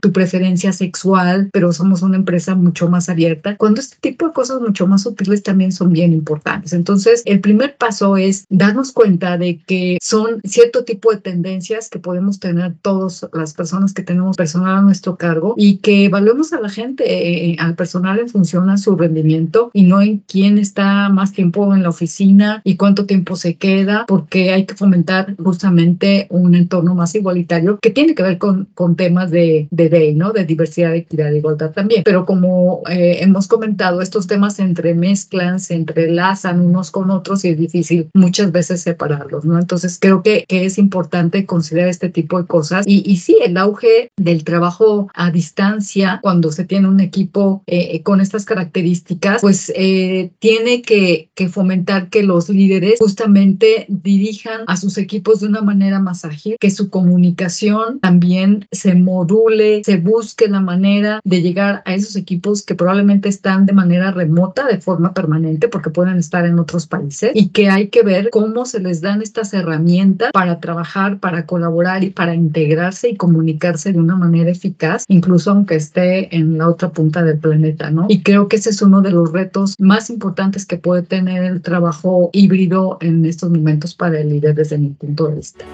tu 0.00 0.12
preferencia 0.12 0.72
sexual, 0.72 1.50
pero 1.52 1.72
somos 1.72 2.02
una 2.02 2.16
empresa 2.16 2.54
mucho 2.54 2.88
más 2.88 3.08
abierta, 3.08 3.56
cuando 3.56 3.80
este 3.80 3.96
tipo 4.00 4.26
de 4.26 4.32
cosas 4.32 4.60
mucho 4.60 4.86
más 4.86 5.02
sutiles 5.02 5.42
también 5.42 5.72
son 5.72 5.92
bien 5.92 6.12
importantes. 6.12 6.72
Entonces, 6.72 7.22
el 7.24 7.40
primer 7.40 7.76
paso 7.76 8.16
es 8.16 8.44
darnos 8.48 8.92
cuenta 8.92 9.38
de 9.38 9.58
que 9.66 9.98
son 10.00 10.40
cierto 10.44 10.84
tipo 10.84 11.10
de 11.10 11.18
tendencias 11.18 11.88
que 11.88 11.98
podemos 11.98 12.40
tener 12.40 12.74
todas 12.82 13.26
las 13.32 13.54
personas 13.54 13.92
que 13.92 14.02
tenemos 14.02 14.36
personal 14.36 14.76
a 14.76 14.82
nuestro 14.82 15.16
cargo 15.16 15.54
y 15.56 15.78
que 15.78 16.06
evaluemos 16.06 16.52
a 16.52 16.60
la 16.60 16.68
gente, 16.68 17.04
eh, 17.06 17.56
al 17.58 17.74
personal 17.74 18.18
en 18.18 18.28
función 18.28 18.70
a 18.70 18.78
su 18.78 18.96
rendimiento 18.96 19.70
y 19.72 19.84
no 19.84 20.00
en 20.00 20.18
quién 20.18 20.58
está 20.58 21.08
más 21.08 21.32
tiempo 21.32 21.74
en 21.74 21.82
la 21.82 21.90
oficina 21.90 22.60
y 22.64 22.76
cuánto 22.76 23.06
tiempo 23.06 23.36
se 23.36 23.56
queda, 23.56 24.04
porque 24.06 24.52
hay 24.52 24.66
que 24.66 24.74
fomentar 24.74 25.34
justamente 25.36 26.26
un 26.30 26.54
entorno 26.54 26.94
más 26.94 27.14
igualitario 27.14 27.78
que 27.80 27.90
tiene 27.90 28.14
que 28.14 28.22
ver 28.22 28.38
con, 28.38 28.68
con 28.74 28.96
temas 28.96 29.30
de, 29.30 29.68
de 29.70 29.85
DEI, 29.88 30.14
¿no? 30.14 30.32
De 30.32 30.44
diversidad, 30.44 30.94
equidad 30.94 31.32
e 31.32 31.38
igualdad 31.38 31.72
también. 31.72 32.02
Pero 32.04 32.26
como 32.26 32.82
eh, 32.90 33.18
hemos 33.20 33.48
comentado, 33.48 34.00
estos 34.02 34.26
temas 34.26 34.56
se 34.56 34.62
entremezclan, 34.62 35.60
se 35.60 35.74
entrelazan 35.74 36.60
unos 36.60 36.90
con 36.90 37.10
otros 37.10 37.44
y 37.44 37.48
es 37.48 37.58
difícil 37.58 38.08
muchas 38.14 38.52
veces 38.52 38.82
separarlos, 38.82 39.44
¿no? 39.44 39.58
Entonces 39.58 39.98
creo 40.00 40.22
que, 40.22 40.44
que 40.48 40.64
es 40.64 40.78
importante 40.78 41.46
considerar 41.46 41.88
este 41.88 42.08
tipo 42.08 42.40
de 42.40 42.46
cosas 42.46 42.84
y, 42.86 43.02
y 43.06 43.18
sí, 43.18 43.36
el 43.44 43.56
auge 43.56 44.10
del 44.16 44.44
trabajo 44.44 45.08
a 45.14 45.30
distancia 45.30 46.20
cuando 46.22 46.52
se 46.52 46.64
tiene 46.64 46.88
un 46.88 47.00
equipo 47.00 47.62
eh, 47.66 48.02
con 48.02 48.20
estas 48.20 48.44
características, 48.44 49.40
pues 49.40 49.72
eh, 49.74 50.30
tiene 50.38 50.82
que, 50.82 51.28
que, 51.34 51.48
fomentar 51.48 52.08
que 52.08 52.22
los 52.22 52.48
líderes 52.48 52.98
justamente 52.98 53.86
dirijan 53.88 54.62
a 54.66 54.76
sus 54.76 54.98
equipos 54.98 55.40
de 55.40 55.48
una 55.48 55.62
manera 55.62 56.00
más 56.00 56.24
ágil, 56.24 56.56
que 56.60 56.70
su 56.70 56.90
comunicación 56.90 58.00
también 58.00 58.66
se 58.72 58.94
module, 58.94 59.75
se 59.84 59.96
busque 59.96 60.48
la 60.48 60.60
manera 60.60 61.20
de 61.24 61.42
llegar 61.42 61.82
a 61.84 61.94
esos 61.94 62.16
equipos 62.16 62.62
que 62.62 62.74
probablemente 62.74 63.28
están 63.28 63.66
de 63.66 63.72
manera 63.72 64.10
remota, 64.10 64.66
de 64.66 64.78
forma 64.78 65.14
permanente, 65.14 65.68
porque 65.68 65.90
pueden 65.90 66.18
estar 66.18 66.44
en 66.46 66.58
otros 66.58 66.86
países, 66.86 67.32
y 67.34 67.48
que 67.48 67.68
hay 67.68 67.88
que 67.88 68.02
ver 68.02 68.30
cómo 68.30 68.66
se 68.66 68.80
les 68.80 69.00
dan 69.00 69.22
estas 69.22 69.52
herramientas 69.54 70.30
para 70.32 70.60
trabajar, 70.60 71.18
para 71.18 71.46
colaborar 71.46 72.04
y 72.04 72.10
para 72.10 72.34
integrarse 72.34 73.10
y 73.10 73.16
comunicarse 73.16 73.92
de 73.92 73.98
una 73.98 74.16
manera 74.16 74.50
eficaz, 74.50 75.04
incluso 75.08 75.50
aunque 75.50 75.76
esté 75.76 76.34
en 76.34 76.58
la 76.58 76.68
otra 76.68 76.90
punta 76.90 77.22
del 77.22 77.38
planeta, 77.38 77.90
¿no? 77.90 78.06
Y 78.08 78.22
creo 78.22 78.48
que 78.48 78.56
ese 78.56 78.70
es 78.70 78.82
uno 78.82 79.00
de 79.00 79.10
los 79.10 79.32
retos 79.32 79.74
más 79.78 80.10
importantes 80.10 80.66
que 80.66 80.78
puede 80.78 81.02
tener 81.02 81.44
el 81.44 81.62
trabajo 81.62 82.30
híbrido 82.32 82.98
en 83.00 83.24
estos 83.24 83.50
momentos 83.50 83.94
para 83.94 84.20
el 84.20 84.28
líder 84.28 84.54
desde 84.54 84.78
mi 84.78 84.90
punto 84.90 85.28
de 85.28 85.36
vista. 85.36 85.64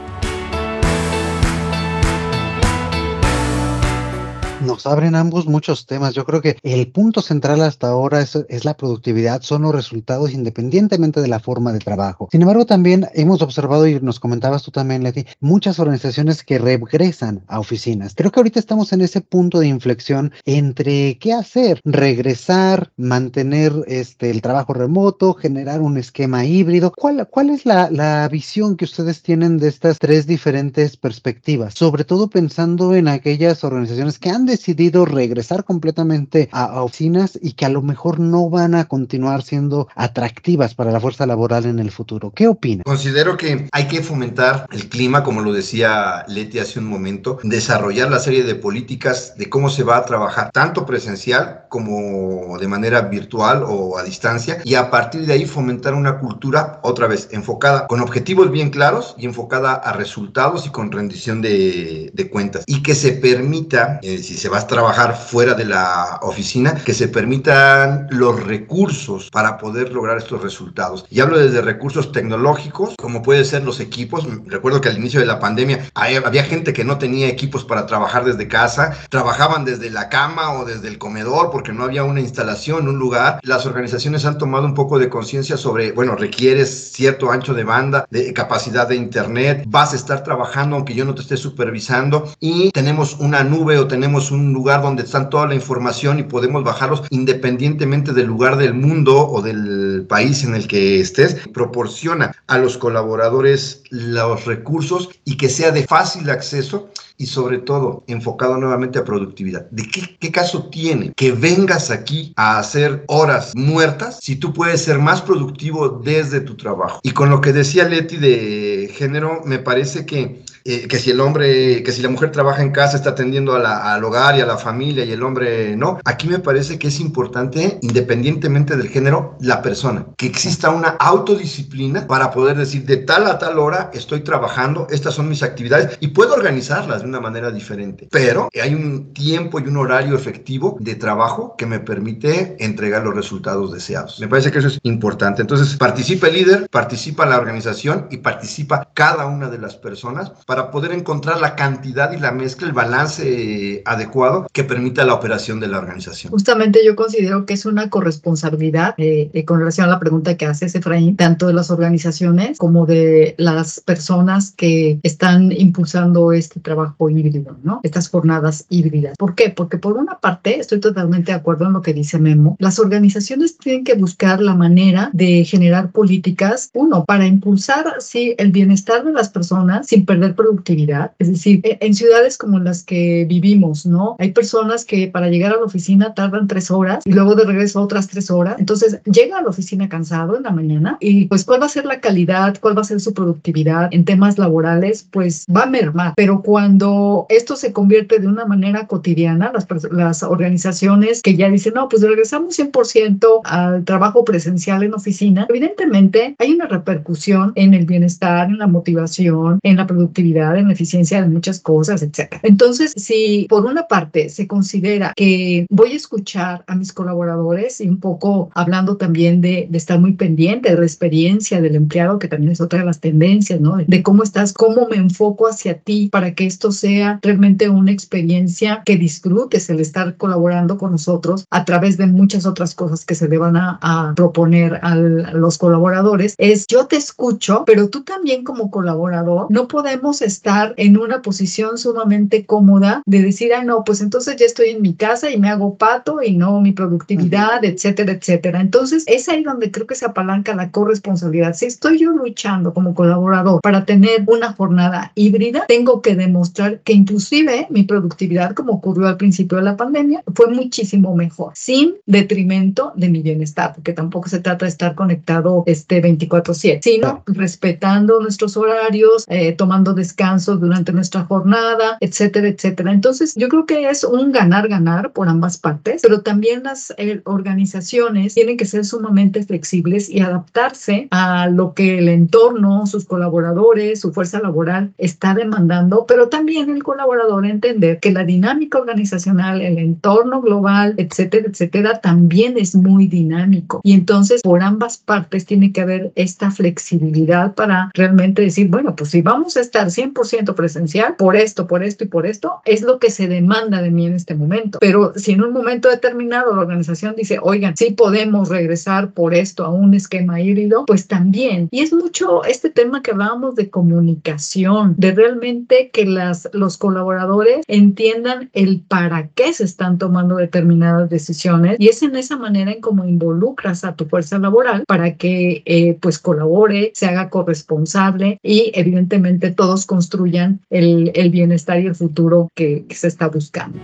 Nos 4.63 4.87
abren 4.87 5.15
ambos 5.15 5.47
muchos 5.47 5.87
temas. 5.87 6.15
Yo 6.15 6.25
creo 6.25 6.41
que 6.41 6.57
el 6.63 6.91
punto 6.91 7.21
central 7.21 7.63
hasta 7.63 7.89
ahora 7.89 8.21
es, 8.21 8.65
la 8.65 8.77
productividad, 8.77 9.43
son 9.43 9.63
los 9.63 9.75
resultados 9.75 10.33
independientemente 10.33 11.21
de 11.21 11.29
la 11.29 11.41
forma 11.41 11.73
de 11.73 11.79
trabajo. 11.79 12.29
Sin 12.31 12.43
embargo, 12.43 12.67
también 12.67 13.07
hemos 13.15 13.43
observado 13.43 13.87
y 13.87 14.01
nos 14.01 14.21
comentabas 14.21 14.63
tú 14.63 14.71
también, 14.71 15.03
Leti, 15.03 15.27
muchas 15.41 15.79
organizaciones 15.79 16.43
que 16.43 16.59
regresan 16.59 17.43
a 17.49 17.59
oficinas. 17.59 18.15
Creo 18.15 18.31
que 18.31 18.41
ahorita 18.41 18.61
estamos 18.61 18.93
en 18.93 19.01
ese 19.01 19.21
punto 19.21 19.59
de 19.59 19.69
inflexión 19.69 20.33
entre 20.45 21.19
qué 21.19 21.33
hacer, 21.33 21.81
regresar, 21.85 22.93
mantener 22.97 23.73
este, 23.87 24.31
el 24.31 24.43
trabajo 24.43 24.75
remoto, 24.75 25.35
generar 25.35 25.81
un 25.81 25.97
esquema 25.97 26.45
híbrido. 26.45 26.93
¿Cuál, 26.93 27.51
es 27.51 27.67
la 27.67 28.29
visión 28.31 28.77
que 28.77 28.85
ustedes 28.85 29.23
tienen 29.23 29.59
de 29.59 29.69
estas 29.69 29.99
tres 29.99 30.27
diferentes 30.27 30.97
perspectivas? 30.97 31.75
Sobre 31.75 32.05
todo 32.05 32.31
pensando 32.31 32.95
en 32.95 33.09
aquellas 33.09 33.65
organizaciones 33.65 34.19
que 34.19 34.31
han 34.31 34.47
decidido 34.53 35.05
regresar 35.05 35.65
completamente 35.65 36.49
a, 36.53 36.65
a, 36.65 36.83
oficinas 36.83 37.39
y 37.41 37.53
que 37.53 37.65
a 37.65 37.71
lo 37.71 37.83
mejor 37.83 38.21
no 38.21 38.51
van 38.51 38.75
a 38.75 38.85
continuar 38.85 39.43
siendo 39.43 39.89
atractivas 39.95 40.75
para 40.75 40.93
la 40.93 41.01
fuerza 41.01 41.27
laboral 41.27 41.65
en 41.67 41.79
el 41.79 41.91
futuro. 41.91 42.33
¿Qué 42.35 42.49
opina? 42.49 42.83
Considero 42.85 43.37
que 43.37 43.69
hay 43.73 43.89
que 43.89 44.03
fomentar 44.03 44.67
el 44.71 44.89
clima, 44.89 45.23
como 45.25 45.41
lo 45.41 45.53
decía 45.53 46.25
Leti 46.29 46.59
hace 46.59 46.79
un 46.79 46.87
momento, 46.87 47.39
desarrollar 47.43 48.11
la 48.11 48.19
serie 48.19 48.45
de 48.45 48.55
políticas 48.55 49.35
de 49.37 49.49
cómo 49.49 49.71
se 49.71 49.85
va 49.85 49.97
a 49.97 50.05
trabajar, 50.05 50.51
tanto 50.53 50.85
presencial 50.85 51.65
como 51.69 52.59
de 52.59 52.69
manera 52.69 53.01
virtual 53.03 53.65
o 53.67 53.97
a 53.99 54.03
distancia, 54.03 54.59
y 54.65 54.75
a 54.75 54.91
partir 54.91 55.25
de 55.27 55.33
ahí 55.33 55.47
fomentar 55.47 55.95
una 55.95 56.19
cultura, 56.19 56.81
otra 56.83 57.07
vez, 57.07 57.29
enfocada 57.33 57.87
con 57.87 58.01
objetivos 58.01 58.51
bien 58.51 58.71
claros 58.71 59.15
y 59.17 59.25
enfocada 59.25 59.73
a 59.75 59.93
resultados 59.93 60.67
y 60.67 60.71
con 60.71 60.93
rendición 60.93 61.41
de, 61.41 62.11
de 62.13 62.31
cuentas, 62.31 62.65
y 62.67 62.83
que 62.83 62.95
se 62.95 63.13
permita, 63.13 63.99
eh, 64.03 64.19
si 64.19 64.35
se 64.43 64.49
va 64.49 64.59
a 64.59 64.67
trabajar 64.67 65.17
fuera 65.17 65.55
de 65.55 65.65
la 65.65 66.19
oficina, 66.21 66.75
que 66.75 66.95
se 66.95 67.07
permitan 67.07 68.09
los 68.11 68.43
recursos 68.43 69.31
para 69.31 69.57
poder 69.57 69.93
lograr 69.93 70.19
estos 70.19 70.43
resultados. 70.43 71.07
Y 71.11 71.21
hablo 71.21 71.39
desde 71.39 71.63
recursos 71.63 72.11
tecnológicos, 72.11 72.97
como 73.01 73.23
puede 73.23 73.45
ser 73.45 73.63
los 73.63 73.79
equipos. 73.79 74.27
Recuerdo 74.47 74.81
que 74.81 74.89
al 74.89 74.99
inicio 74.99 75.21
de 75.21 75.27
la 75.27 75.39
pandemia 75.39 75.85
había 75.95 76.43
gente 76.43 76.73
que 76.73 76.83
no 76.83 76.99
tenía 76.99 77.29
equipos 77.29 77.65
para 77.65 77.87
trabajar 77.87 78.25
desde 78.25 78.49
casa, 78.49 78.99
trabajaban 79.11 79.65
desde 79.65 79.91
la 79.91 80.09
cama 80.09 80.55
o 80.55 80.65
desde 80.65 80.89
el 80.89 80.99
comedor 80.99 81.53
porque 81.53 81.73
no 81.73 81.85
había 81.85 82.03
una 82.03 82.19
instalación, 82.19 82.89
un 82.89 82.99
lugar. 82.99 83.39
Las 83.45 83.65
organizaciones 83.65 84.25
han 84.25 84.39
tomado 84.39 84.67
un 84.67 84.75
poco 84.75 84.99
de 84.99 85.09
conciencia 85.09 85.57
sobre, 85.57 85.93
bueno, 85.93 86.17
requieres 86.17 86.91
cierto 86.91 87.31
ancho 87.31 87.55
de 87.55 87.63
banda, 87.63 88.07
de 88.11 88.33
capacidad 88.33 88.89
de 88.89 88.97
internet, 88.97 89.63
vas 89.69 89.93
a 89.93 89.97
estar 89.97 90.25
trabajando 90.25 90.75
aunque 90.75 90.95
yo 90.95 91.05
no 91.05 91.15
te 91.15 91.23
esté 91.23 91.37
supervisando 91.37 92.35
y 92.41 92.73
tenemos 92.73 93.15
una 93.21 93.45
nube 93.45 93.79
o 93.79 93.87
tenemos 93.87 94.32
un 94.33 94.53
lugar 94.53 94.83
donde 94.83 95.03
están 95.05 95.31
toda 95.31 95.47
la 95.47 95.55
información 95.55 96.19
y 96.19 96.25
podemos 96.25 96.65
bajarlos 96.65 97.05
independientemente 97.11 98.13
del 98.13 98.27
lugar 98.27 98.57
del 98.57 98.75
mundo 98.75 99.29
o 99.29 99.43
del 99.43 100.07
país 100.09 100.43
en 100.45 100.55
el 100.55 100.67
que 100.67 101.01
estés, 101.01 101.37
proporciona 101.53 102.35
a 102.47 102.59
los 102.59 102.79
colaboradores 102.79 103.83
los 103.91 104.45
recursos 104.47 105.11
y 105.25 105.37
que 105.37 105.49
sea 105.49 105.71
de 105.71 105.87
fácil 105.87 106.31
acceso 106.31 106.91
y 107.19 107.27
sobre 107.27 107.59
todo 107.59 108.05
enfocado 108.09 108.57
nuevamente 108.57 108.99
a 108.99 109.05
productividad. 109.05 109.71
¿De 109.71 109.85
qué, 109.87 110.17
qué, 110.19 110.33
caso 110.33 110.69
tiene 110.71 111.13
que 111.13 111.31
vengas 111.33 111.91
aquí 111.91 112.33
a 112.37 112.59
hacer 112.59 113.05
horas 113.07 113.53
muertas 113.55 114.19
si 114.21 114.37
tú 114.37 114.53
puedes 114.53 114.83
ser 114.83 114.99
más 114.99 115.23
productivo 115.23 115.89
desde 115.89 116.41
tu 116.41 116.57
trabajo? 116.57 116.99
Y 117.03 117.13
con 117.13 117.31
lo 117.31 117.41
que 117.41 117.53
decía 117.53 117.89
Leti 117.89 118.17
de 118.17 118.91
género, 118.93 119.43
me 119.45 119.59
parece 119.59 120.05
que 120.05 120.43
eh, 120.65 120.87
que 120.89 120.99
si 120.99 121.11
el 121.11 121.21
hombre, 121.21 121.83
que 121.83 121.93
si 121.93 122.03
la 122.03 122.09
mujer 122.09 122.31
trabaja 122.31 122.63
en 122.63 122.71
casa 122.71 122.97
está 122.97 123.11
atendiendo 123.11 123.55
al 123.55 124.05
hogar 124.05 124.37
y 124.37 124.41
a 124.41 124.47
la 124.47 124.59
familia 124.59 125.05
y 125.05 125.13
el 125.13 125.23
hombre 125.23 125.77
no. 125.77 125.99
Aquí 126.05 126.29
me 126.29 126.39
parece 126.39 126.79
que 126.79 126.89
es 126.89 127.01
importante, 127.01 127.79
independientemente 127.83 128.77
del 128.77 128.89
género, 128.89 129.37
la 129.41 129.63
persona, 129.63 130.07
que 130.17 130.27
exista 130.27 130.71
una 130.71 130.91
autodisciplina 130.91 132.07
para 132.07 132.31
poder 132.31 132.57
decir 132.57 132.85
de 132.85 132.99
tal 132.99 133.27
a 133.27 133.39
tal 133.39 133.59
hora 133.59 133.91
estoy 133.93 134.21
trabajando, 134.21 134.87
estas 134.91 135.15
son 135.15 135.29
mis 135.29 135.43
actividades 135.43 135.99
y 136.01 136.09
puedo 136.09 136.35
organizarlas 136.35 137.03
de 137.03 137.09
una 137.09 137.21
manera 137.21 137.51
diferente. 137.51 138.09
Pero 138.11 138.49
hay 138.61 138.75
un 138.75 139.13
tiempo 139.13 139.61
y 139.61 139.65
un 139.65 139.77
horario 139.77 140.15
efectivo 140.15 140.77
de 140.81 140.95
trabajo 140.95 141.55
que 141.57 141.67
me 141.67 141.81
permite 141.81 142.57
entregar 142.59 143.03
los 143.03 143.15
resultados 143.15 143.73
deseados. 143.73 144.21
Me 144.21 144.29
parece 144.29 144.51
que 144.51 144.59
eso 144.59 144.69
es 144.69 144.79
importante. 144.83 145.43
Entonces, 145.43 145.77
participa 145.77 146.29
el 146.29 146.35
líder, 146.35 146.69
participa 146.71 147.27
la 147.27 147.39
organización 147.39 148.07
y 148.11 148.19
participa 148.19 148.89
cada 148.95 149.27
una 149.27 149.49
de 149.49 149.59
las 149.59 149.77
personas 149.77 150.33
para 150.53 150.71
poder 150.71 150.93
encontrar 150.93 151.41
la 151.41 151.57
cantidad 151.57 152.13
y 152.13 152.19
la 152.19 152.31
mezcla, 152.31 152.67
el 152.67 152.75
balance 152.75 153.83
adecuado 153.87 154.47
que 154.53 154.65
permita 154.65 155.03
la 155.03 155.15
operación 155.15 155.61
de 155.61 155.67
la 155.67 155.79
organización. 155.79 156.31
Justamente 156.31 156.81
yo 156.85 156.95
considero 156.95 157.47
que 157.47 157.55
es 157.55 157.65
una 157.65 157.89
corresponsabilidad 157.89 158.95
eh, 158.99 159.31
eh, 159.33 159.45
con 159.47 159.61
relación 159.61 159.87
a 159.87 159.91
la 159.93 159.99
pregunta 159.99 160.37
que 160.37 160.45
hace 160.45 160.67
Efraín, 160.67 161.17
tanto 161.17 161.47
de 161.47 161.55
las 161.55 161.71
organizaciones 161.71 162.59
como 162.59 162.85
de 162.85 163.35
las 163.39 163.81
personas 163.81 164.53
que 164.55 165.01
están 165.03 165.53
impulsando 165.53 166.33
este 166.33 166.61
trabajo 166.61 167.09
híbrido, 167.09 167.57
¿no? 167.63 167.81
Estas 167.83 168.11
jornadas 168.11 168.67
híbridas. 168.69 169.17
¿Por 169.17 169.35
qué? 169.35 169.49
Porque 169.49 169.79
por 169.79 169.95
una 169.97 170.19
parte, 170.19 170.61
estoy 170.61 170.81
totalmente 170.81 171.33
de 171.33 171.39
acuerdo 171.39 171.65
en 171.65 171.73
lo 171.73 171.81
que 171.81 171.95
dice 171.95 172.19
Memo, 172.19 172.57
las 172.59 172.79
organizaciones 172.79 173.57
tienen 173.57 173.85
que 173.85 173.95
buscar 173.95 174.43
la 174.43 174.55
manera 174.55 175.09
de 175.15 175.47
generar 175.47 175.93
políticas, 175.93 176.69
uno, 176.75 177.07
para 177.07 177.27
impulsar, 177.27 177.87
sí, 178.01 178.35
el 178.37 178.53
bienestar 178.53 179.03
de 179.03 179.13
las 179.13 179.31
personas 179.31 179.87
sin 179.87 180.05
perder 180.05 180.35
productividad. 180.43 181.13
Es 181.19 181.29
decir, 181.29 181.61
e, 181.63 181.79
en 181.81 181.95
ciudades 181.95 182.37
como 182.37 182.59
las 182.59 182.83
que 182.83 183.25
vivimos, 183.29 183.87
¿no? 183.87 184.17
Hay 184.19 184.33
personas 184.33 184.85
que 184.85 185.09
para 185.09 185.29
llegar 185.29 185.53
a 185.53 185.57
la 185.57 185.65
oficina 185.65 186.15
tardan 186.15 186.49
tres 186.49 186.71
horas 186.71 187.05
y 187.05 187.13
luego 187.13 187.35
de 187.35 187.45
regreso 187.45 187.81
otras 187.81 188.09
tres 188.09 188.31
horas. 188.31 188.57
Entonces 188.59 189.01
llega 189.05 189.39
a 189.39 189.43
la 189.43 189.49
oficina 189.49 189.89
cansado 189.89 190.37
en 190.37 190.43
la 190.43 190.51
mañana 190.51 190.97
y 191.01 191.27
pues 191.27 191.45
cuál 191.45 191.63
va 191.63 191.67
a 191.67 191.69
ser 191.77 191.85
la 191.87 192.01
calidad, 192.01 192.57
cuál 192.61 192.77
va 192.77 192.83
a 192.83 192.85
ser 192.85 193.01
su 193.01 193.15
productividad 193.15 193.89
en 193.93 194.05
temas 194.05 194.39
laborales, 194.39 195.07
pues 195.11 195.47
va 195.55 195.63
a 195.63 195.67
mermar. 195.67 196.15
Pero 196.17 196.43
cuando 196.43 197.27
esto 197.29 197.57
se 197.57 197.73
convierte 197.73 198.19
de 198.19 198.27
una 198.27 198.45
manera 198.45 198.87
cotidiana, 198.87 199.53
las, 199.55 199.67
las 199.93 200.23
organizaciones 200.23 201.23
que 201.23 201.37
ya 201.37 201.49
dicen, 201.49 201.75
no, 201.75 201.89
pues 201.89 202.03
regresamos 202.03 202.59
100% 202.59 203.41
al 203.45 203.85
trabajo 203.85 204.25
presencial 204.25 204.83
en 204.83 204.95
oficina, 204.95 205.47
evidentemente 205.49 206.35
hay 206.39 206.53
una 206.53 206.67
repercusión 206.67 207.53
en 207.55 207.75
el 207.75 207.87
bienestar, 207.87 208.49
en 208.49 208.59
la 208.59 208.67
motivación, 208.67 209.61
en 209.63 209.77
la 209.77 209.87
productividad 209.87 210.32
en 210.37 210.69
la 210.69 210.73
eficiencia 210.73 211.21
de 211.21 211.29
muchas 211.29 211.61
cosas, 211.61 212.03
etc. 212.03 212.37
Entonces, 212.43 212.93
si 212.97 213.47
por 213.49 213.65
una 213.65 213.87
parte 213.87 214.29
se 214.29 214.47
considera 214.47 215.13
que 215.15 215.67
voy 215.71 215.93
a 215.93 215.97
escuchar 215.97 216.65
a 216.67 216.75
mis 216.75 216.93
colaboradores 216.93 217.81
y 217.81 217.89
un 217.89 218.01
poco 218.01 218.51
hablando 218.55 218.97
también 218.97 219.41
de, 219.41 219.69
estar 219.73 219.99
muy 219.99 220.13
pendiente 220.13 220.71
de 220.71 220.79
la 220.79 220.85
experiencia 220.85 221.61
del 221.61 221.75
empleado, 221.75 222.19
que 222.19 222.29
también 222.29 222.53
es 222.53 222.61
otra 222.61 222.81
de 222.81 222.85
las 222.85 223.01
tendencias, 223.01 223.61
¿no? 223.61 223.77
De 223.77 224.03
cómo 224.03 224.23
estás, 224.23 224.53
cómo 224.53 224.87
me 224.89 224.97
enfoco 224.97 225.49
hacia 225.49 225.79
ti 225.79 226.09
para 226.11 226.35
que 226.35 226.47
esto 226.47 226.71
sea 226.71 227.19
realmente 227.23 227.69
una 227.69 227.91
experiencia 227.91 228.83
que 228.85 228.97
disfrutes 228.97 229.69
el 229.71 229.81
estar 229.81 230.17
colaborando 230.17 230.79
con 230.79 230.93
nosotros 230.93 231.47
a 231.51 231.65
través 231.65 231.97
de 231.97 232.07
muchas 232.07 232.47
otras 232.47 232.75
cosas 232.75 233.05
que 233.05 233.15
se 233.15 233.29
deban 233.29 233.57
a, 233.57 233.79
a 233.83 234.15
proponer 234.15 234.79
a 234.83 234.95
los 234.95 235.59
colaboradores, 235.59 236.35
es 236.39 236.67
yo 236.69 236.87
te 236.87 236.97
escucho, 236.97 237.65
pero 237.67 237.89
tú 237.89 238.05
también 238.05 238.45
como 238.45 238.71
colaborador 238.71 239.47
no 239.51 239.69
podemos 239.69 240.22
estar 240.23 240.75
en 240.77 240.97
una 240.97 241.23
posición 241.23 241.79
sumamente 241.79 242.47
cómoda 242.47 243.03
de 243.07 243.23
decir, 243.23 243.53
ah, 243.55 243.65
no, 243.65 243.85
pues 243.85 244.01
entonces 244.01 244.37
ya 244.37 244.47
estoy 244.47 244.71
en 244.71 244.83
mi 244.83 244.95
casa 244.95 245.31
y 245.31 245.39
me 245.39 245.49
hago 245.49 245.77
pato 245.77 246.23
y 246.23 246.37
no 246.37 246.61
mi 246.61 246.73
productividad, 246.73 247.65
etcétera, 247.65 248.13
etcétera. 248.13 248.61
Entonces, 248.61 249.05
es 249.07 249.29
ahí 249.29 249.43
donde 249.43 249.71
creo 249.71 249.87
que 249.87 249.95
se 249.95 250.07
apalanca 250.07 250.55
la 250.55 250.71
corresponsabilidad. 250.71 251.55
Si 251.55 251.67
estoy 251.67 251.99
yo 251.99 252.11
luchando 252.13 252.73
como 252.73 252.95
colaborador 252.95 253.61
para 253.61 253.85
tener 253.85 254.25
una 254.27 254.53
jornada 254.53 255.13
híbrida, 255.15 255.65
tengo 255.69 256.03
que 256.03 256.15
demostrar 256.15 256.81
que 256.81 256.93
inclusive 256.93 257.67
mi 257.71 257.85
productividad, 257.85 258.55
como 258.55 258.75
ocurrió 258.75 259.09
al 259.09 259.17
principio 259.17 259.59
de 259.59 259.65
la 259.65 259.77
pandemia, 259.77 260.23
fue 260.35 260.49
muchísimo 260.49 261.15
mejor, 261.15 261.53
sin 261.55 261.95
detrimento 262.07 262.93
de 262.97 263.09
mi 263.09 263.23
bienestar, 263.23 263.75
porque 263.75 263.93
tampoco 263.93 264.29
se 264.29 264.41
trata 264.41 264.65
de 264.65 264.71
estar 264.71 264.95
conectado 264.95 265.65
este 265.67 266.01
24/7, 266.01 266.81
sino 266.83 267.23
respetando 267.27 268.21
nuestros 268.21 268.57
horarios, 268.57 269.25
eh, 269.29 269.53
tomando 269.53 269.95
descanso 269.95 270.12
durante 270.61 270.93
nuestra 270.93 271.25
jornada, 271.25 271.97
etcétera, 272.01 272.49
etcétera. 272.49 272.93
Entonces, 272.93 273.35
yo 273.37 273.49
creo 273.49 273.67
que 273.67 273.89
es 273.89 274.05
un 274.05 274.33
ganar-ganar 274.33 275.13
por 275.13 275.29
ambas 275.29 275.59
partes, 275.59 276.03
pero 276.03 276.21
también 276.21 276.63
las 276.65 276.93
eh, 276.97 277.21
organizaciones 277.25 278.35
tienen 278.35 278.57
que 278.57 278.65
ser 278.65 278.85
sumamente 278.85 279.43
flexibles 279.45 280.09
y 280.09 280.21
adaptarse 280.21 281.09
a 281.11 281.49
lo 281.49 281.75
que 281.75 281.99
el 281.99 282.09
entorno, 282.09 282.87
sus 282.87 283.05
colaboradores, 283.05 284.01
su 284.01 284.13
fuerza 284.13 284.41
laboral 284.41 284.93
está 284.99 285.35
demandando, 285.35 286.07
pero 286.07 286.29
también 286.29 286.71
el 286.71 286.83
colaborador 286.83 287.47
entender 287.47 288.01
que 288.01 288.13
la 288.13 288.25
dinámica 288.25 288.79
organizacional, 288.79 289.61
el 289.61 289.79
entorno 289.79 290.41
global, 290.41 290.95
etcétera, 290.97 291.49
etcétera, 291.49 292.01
también 292.01 292.57
es 292.57 292.75
muy 292.75 293.07
dinámico. 293.07 293.81
Y 293.85 293.95
entonces, 293.95 294.43
por 294.43 294.63
ambas 294.63 294.99
partes 294.99 295.47
tiene 295.47 295.73
que 295.73 295.81
haber 295.81 296.13
esta 296.15 296.51
flexibilidad 296.51 297.55
para 297.55 297.91
realmente 297.95 298.43
decir, 298.43 298.69
bueno, 298.69 298.95
pues 298.97 299.11
si 299.11 299.23
vamos 299.23 299.57
a 299.57 299.61
estar 299.61 299.91
100% 300.03 300.55
presencial 300.55 301.17
por 301.17 301.37
esto, 301.37 301.67
por 301.67 301.83
esto 301.83 302.05
y 302.05 302.09
por 302.09 302.27
esto, 302.27 302.61
es 302.65 302.83
lo 302.83 302.99
que 302.99 303.11
se 303.11 303.29
demanda 303.29 303.83
de 303.83 303.91
mí 303.91 304.07
en 304.07 304.15
este 304.15 304.35
momento. 304.35 304.79
Pero 304.81 305.13
si 305.17 305.33
en 305.33 305.43
un 305.43 305.53
momento 305.53 305.89
determinado 305.89 306.55
la 306.55 306.63
organización 306.63 307.15
dice, 307.17 307.39
oigan, 307.43 307.77
sí 307.77 307.93
podemos 307.93 308.49
regresar 308.49 309.13
por 309.13 309.35
esto 309.35 309.65
a 309.65 309.71
un 309.71 309.95
esquema 309.95 310.41
híbrido, 310.41 310.85
pues 310.87 311.07
también. 311.07 311.69
Y 311.71 311.81
es 311.81 311.93
mucho 311.93 312.45
este 312.45 312.71
tema 312.71 313.03
que 313.03 313.13
hablábamos 313.13 313.55
de 313.55 313.71
comunicación, 313.71 314.95
de 314.97 315.13
realmente 315.13 315.91
que 315.93 316.05
las, 316.05 316.49
los 316.53 316.79
colaboradores 316.79 317.65
entiendan 317.69 318.51
el 318.53 318.81
para 318.81 319.29
qué 319.29 319.53
se 319.53 319.65
están 319.65 319.99
tomando 319.99 320.37
determinadas 320.37 321.11
decisiones 321.11 321.77
y 321.79 321.89
es 321.89 322.03
en 322.03 322.17
esa 322.17 322.37
manera 322.37 322.73
en 322.73 322.81
cómo 322.81 323.05
involucras 323.05 323.85
a 323.85 323.95
tu 323.95 324.07
fuerza 324.07 324.39
laboral 324.39 324.85
para 324.87 325.17
que 325.17 325.63
eh, 325.65 325.99
pues 326.01 326.19
colabore, 326.19 326.93
se 326.95 327.07
haga 327.07 327.31
corresponsable 327.31 328.39
y 328.43 328.73
evidentemente 328.75 329.51
todos 329.51 329.87
construyan 329.93 330.61
el, 330.71 331.13
el 331.15 331.29
bienestar 331.29 331.79
y 331.79 331.87
el 331.87 331.95
futuro 331.95 332.49
que, 332.55 332.87
que 332.89 332.95
se 332.95 333.09
está 333.09 333.29
buscando. 333.29 333.79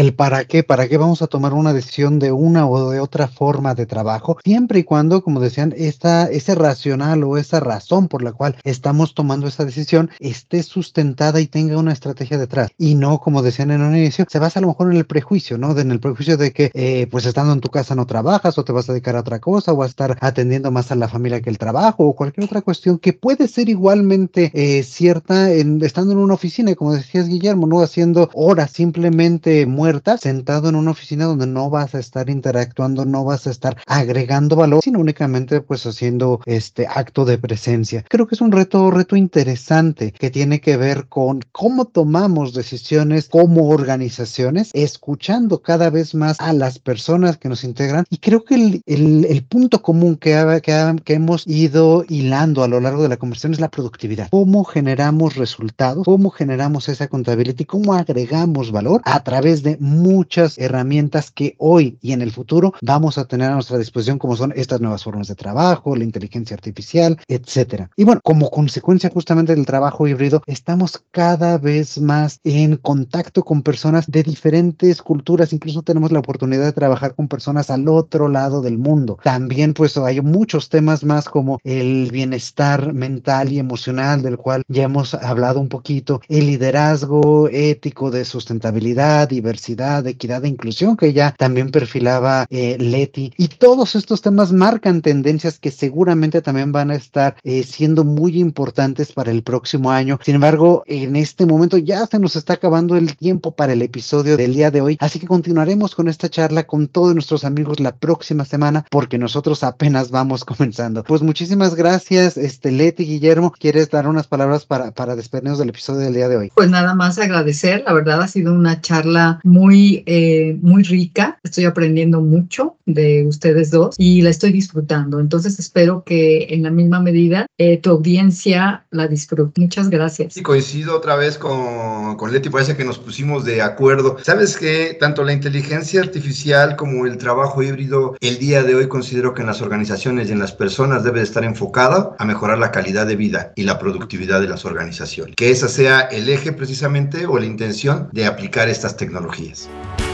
El 0.00 0.14
para 0.14 0.46
qué, 0.46 0.62
para 0.62 0.88
qué 0.88 0.96
vamos 0.96 1.20
a 1.20 1.26
tomar 1.26 1.52
una 1.52 1.74
decisión 1.74 2.18
de 2.18 2.32
una 2.32 2.66
o 2.66 2.90
de 2.90 3.00
otra 3.00 3.28
forma 3.28 3.74
de 3.74 3.84
trabajo, 3.84 4.38
siempre 4.42 4.78
y 4.78 4.84
cuando, 4.84 5.22
como 5.22 5.40
decían, 5.40 5.74
esta, 5.76 6.24
ese 6.30 6.54
racional 6.54 7.22
o 7.22 7.36
esa 7.36 7.60
razón 7.60 8.08
por 8.08 8.22
la 8.22 8.32
cual 8.32 8.56
estamos 8.64 9.12
tomando 9.12 9.46
esa 9.46 9.66
decisión 9.66 10.08
esté 10.18 10.62
sustentada 10.62 11.38
y 11.42 11.48
tenga 11.48 11.76
una 11.76 11.92
estrategia 11.92 12.38
detrás. 12.38 12.70
Y 12.78 12.94
no, 12.94 13.20
como 13.20 13.42
decían 13.42 13.72
en 13.72 13.82
un 13.82 13.94
inicio, 13.94 14.24
se 14.26 14.38
basa 14.38 14.60
a 14.60 14.62
lo 14.62 14.68
mejor 14.68 14.90
en 14.90 14.96
el 14.96 15.04
prejuicio, 15.04 15.58
¿no? 15.58 15.78
En 15.78 15.90
el 15.90 16.00
prejuicio 16.00 16.38
de 16.38 16.52
que, 16.54 16.70
eh, 16.72 17.06
pues 17.10 17.26
estando 17.26 17.52
en 17.52 17.60
tu 17.60 17.68
casa 17.68 17.94
no 17.94 18.06
trabajas 18.06 18.56
o 18.56 18.64
te 18.64 18.72
vas 18.72 18.88
a 18.88 18.94
dedicar 18.94 19.16
a 19.16 19.20
otra 19.20 19.38
cosa 19.38 19.74
o 19.74 19.82
a 19.82 19.86
estar 19.86 20.16
atendiendo 20.22 20.70
más 20.70 20.90
a 20.90 20.94
la 20.94 21.08
familia 21.08 21.42
que 21.42 21.50
el 21.50 21.58
trabajo 21.58 22.06
o 22.06 22.16
cualquier 22.16 22.46
otra 22.46 22.62
cuestión 22.62 22.98
que 22.98 23.12
puede 23.12 23.48
ser 23.48 23.68
igualmente 23.68 24.50
eh, 24.54 24.82
cierta 24.82 25.52
en, 25.52 25.84
estando 25.84 26.12
en 26.12 26.18
una 26.20 26.32
oficina, 26.32 26.74
como 26.74 26.94
decías 26.94 27.28
Guillermo, 27.28 27.66
¿no? 27.66 27.82
Haciendo 27.82 28.30
horas 28.32 28.70
simplemente 28.70 29.66
muertas 29.66 29.89
sentado 30.18 30.68
en 30.68 30.74
una 30.74 30.90
oficina 30.90 31.24
donde 31.24 31.46
no 31.46 31.70
vas 31.70 31.94
a 31.94 31.98
estar 31.98 32.30
interactuando, 32.30 33.04
no 33.04 33.24
vas 33.24 33.46
a 33.46 33.50
estar 33.50 33.76
agregando 33.86 34.56
valor, 34.56 34.82
sino 34.82 35.00
únicamente 35.00 35.60
pues 35.60 35.86
haciendo 35.86 36.40
este 36.46 36.86
acto 36.86 37.24
de 37.24 37.38
presencia. 37.38 38.04
Creo 38.08 38.26
que 38.26 38.34
es 38.34 38.40
un 38.40 38.52
reto, 38.52 38.90
reto 38.90 39.16
interesante 39.16 40.12
que 40.12 40.30
tiene 40.30 40.60
que 40.60 40.76
ver 40.76 41.06
con 41.08 41.40
cómo 41.52 41.86
tomamos 41.86 42.54
decisiones 42.54 43.28
como 43.28 43.68
organizaciones, 43.68 44.70
escuchando 44.72 45.62
cada 45.62 45.90
vez 45.90 46.14
más 46.14 46.36
a 46.40 46.52
las 46.52 46.78
personas 46.78 47.36
que 47.36 47.48
nos 47.48 47.64
integran. 47.64 48.04
Y 48.10 48.18
creo 48.18 48.44
que 48.44 48.54
el, 48.54 48.82
el, 48.86 49.44
punto 49.44 49.82
común 49.82 50.16
que, 50.16 50.34
ha, 50.34 50.60
que 50.60 51.14
hemos 51.14 51.46
ido 51.46 52.04
hilando 52.08 52.62
a 52.62 52.68
lo 52.68 52.80
largo 52.80 53.02
de 53.02 53.08
la 53.08 53.16
conversación 53.16 53.52
es 53.52 53.60
la 53.60 53.70
productividad. 53.70 54.28
Cómo 54.30 54.64
generamos 54.64 55.36
resultados, 55.36 56.04
cómo 56.04 56.30
generamos 56.30 56.88
esa 56.88 57.08
contabilidad 57.08 57.56
y 57.58 57.64
cómo 57.64 57.94
agregamos 57.94 58.70
valor 58.70 59.00
a 59.04 59.22
través 59.22 59.62
de 59.62 59.76
muchas 59.80 60.58
herramientas 60.58 61.30
que 61.30 61.56
hoy 61.58 61.98
y 62.00 62.12
en 62.12 62.22
el 62.22 62.30
futuro 62.30 62.74
vamos 62.82 63.18
a 63.18 63.24
tener 63.24 63.50
a 63.50 63.54
nuestra 63.54 63.78
disposición, 63.78 64.18
como 64.18 64.36
son 64.36 64.52
estas 64.54 64.80
nuevas 64.80 65.02
formas 65.02 65.28
de 65.28 65.34
trabajo, 65.34 65.96
la 65.96 66.04
inteligencia 66.04 66.54
artificial, 66.54 67.18
etcétera. 67.26 67.90
Y 67.96 68.04
bueno, 68.04 68.20
como 68.22 68.50
consecuencia 68.50 69.10
justamente 69.10 69.54
del 69.54 69.66
trabajo 69.66 70.06
híbrido, 70.06 70.42
estamos 70.46 71.02
cada 71.10 71.58
vez 71.58 72.00
más 72.00 72.40
en 72.44 72.76
contacto 72.76 73.42
con 73.42 73.62
personas 73.62 74.10
de 74.10 74.22
diferentes 74.22 75.02
culturas, 75.02 75.52
incluso 75.52 75.82
tenemos 75.82 76.12
la 76.12 76.20
oportunidad 76.20 76.64
de 76.64 76.72
trabajar 76.72 77.14
con 77.14 77.28
personas 77.28 77.70
al 77.70 77.88
otro 77.88 78.28
lado 78.28 78.62
del 78.62 78.78
mundo. 78.78 79.18
También 79.22 79.74
pues 79.74 79.96
hay 79.96 80.20
muchos 80.20 80.68
temas 80.68 81.04
más 81.04 81.28
como 81.28 81.58
el 81.64 82.10
bienestar 82.12 82.92
mental 82.92 83.52
y 83.52 83.58
emocional 83.58 84.22
del 84.22 84.36
cual 84.36 84.62
ya 84.68 84.84
hemos 84.84 85.14
hablado 85.14 85.60
un 85.60 85.68
poquito, 85.68 86.20
el 86.28 86.46
liderazgo 86.46 87.48
ético 87.48 88.10
de 88.10 88.24
sustentabilidad, 88.24 89.28
diversidad, 89.28 89.69
equidad 90.06 90.44
e 90.44 90.48
inclusión 90.48 90.96
que 90.96 91.12
ya 91.12 91.34
también 91.36 91.70
perfilaba 91.70 92.46
eh, 92.50 92.76
Leti 92.78 93.32
y 93.36 93.48
todos 93.48 93.94
estos 93.94 94.22
temas 94.22 94.52
marcan 94.52 95.02
tendencias 95.02 95.58
que 95.58 95.70
seguramente 95.70 96.42
también 96.42 96.72
van 96.72 96.90
a 96.90 96.94
estar 96.94 97.36
eh, 97.44 97.62
siendo 97.62 98.04
muy 98.04 98.38
importantes 98.38 99.12
para 99.12 99.30
el 99.30 99.42
próximo 99.42 99.90
año. 99.90 100.18
Sin 100.22 100.34
embargo, 100.34 100.84
en 100.86 101.16
este 101.16 101.46
momento 101.46 101.78
ya 101.78 102.06
se 102.06 102.18
nos 102.18 102.36
está 102.36 102.54
acabando 102.54 102.96
el 102.96 103.16
tiempo 103.16 103.52
para 103.52 103.72
el 103.72 103.82
episodio 103.82 104.36
del 104.36 104.54
día 104.54 104.70
de 104.70 104.80
hoy, 104.80 104.96
así 105.00 105.18
que 105.18 105.26
continuaremos 105.26 105.94
con 105.94 106.08
esta 106.08 106.28
charla 106.28 106.66
con 106.66 106.88
todos 106.88 107.14
nuestros 107.14 107.44
amigos 107.44 107.80
la 107.80 107.96
próxima 107.96 108.44
semana 108.44 108.84
porque 108.90 109.18
nosotros 109.18 109.62
apenas 109.62 110.10
vamos 110.10 110.44
comenzando. 110.50 111.04
Pues 111.04 111.22
muchísimas 111.22 111.74
gracias, 111.74 112.36
este 112.36 112.70
Leti 112.70 113.04
Guillermo. 113.04 113.52
¿Quieres 113.52 113.90
dar 113.90 114.06
unas 114.06 114.26
palabras 114.26 114.66
para, 114.66 114.90
para 114.90 115.16
despedirnos 115.16 115.58
del 115.58 115.70
episodio 115.70 116.00
del 116.00 116.14
día 116.14 116.28
de 116.28 116.36
hoy? 116.36 116.52
Pues 116.54 116.70
nada 116.70 116.94
más 116.94 117.18
agradecer, 117.18 117.82
la 117.86 117.92
verdad 117.92 118.22
ha 118.22 118.28
sido 118.28 118.52
una 118.52 118.80
charla 118.80 119.40
muy, 119.50 120.04
eh, 120.06 120.56
muy 120.62 120.82
rica. 120.84 121.38
Estoy 121.42 121.64
aprendiendo 121.64 122.20
mucho 122.20 122.76
de 122.86 123.26
ustedes 123.26 123.70
dos 123.70 123.96
y 123.98 124.22
la 124.22 124.30
estoy 124.30 124.52
disfrutando. 124.52 125.20
Entonces 125.20 125.58
espero 125.58 126.04
que 126.04 126.46
en 126.50 126.62
la 126.62 126.70
misma 126.70 127.00
medida 127.00 127.46
eh, 127.58 127.78
tu 127.78 127.90
audiencia 127.90 128.86
la 128.90 129.08
disfrute. 129.08 129.60
Muchas 129.60 129.90
gracias. 129.90 130.36
Y 130.36 130.42
coincido 130.42 130.96
otra 130.96 131.16
vez 131.16 131.36
con, 131.36 132.16
con 132.16 132.32
Leti, 132.32 132.48
parece 132.48 132.76
que 132.76 132.84
nos 132.84 132.98
pusimos 132.98 133.44
de 133.44 133.60
acuerdo. 133.60 134.16
Sabes 134.22 134.56
que 134.56 134.96
tanto 134.98 135.24
la 135.24 135.32
inteligencia 135.32 136.00
artificial 136.00 136.76
como 136.76 137.06
el 137.06 137.18
trabajo 137.18 137.62
híbrido, 137.62 138.16
el 138.20 138.38
día 138.38 138.62
de 138.62 138.76
hoy 138.76 138.88
considero 138.88 139.34
que 139.34 139.42
en 139.42 139.48
las 139.48 139.62
organizaciones 139.62 140.28
y 140.28 140.32
en 140.32 140.38
las 140.38 140.52
personas 140.52 141.02
debe 141.02 141.22
estar 141.22 141.44
enfocada 141.44 142.14
a 142.18 142.24
mejorar 142.24 142.58
la 142.58 142.70
calidad 142.70 143.06
de 143.06 143.16
vida 143.16 143.52
y 143.56 143.64
la 143.64 143.78
productividad 143.78 144.40
de 144.40 144.48
las 144.48 144.64
organizaciones. 144.64 145.34
Que 145.34 145.50
esa 145.50 145.68
sea 145.68 146.00
el 146.00 146.28
eje 146.28 146.52
precisamente 146.52 147.26
o 147.26 147.38
la 147.38 147.46
intención 147.46 148.08
de 148.12 148.26
aplicar 148.26 148.68
estas 148.68 148.96
tecnologías. 148.96 149.39
Yes. 149.40 150.09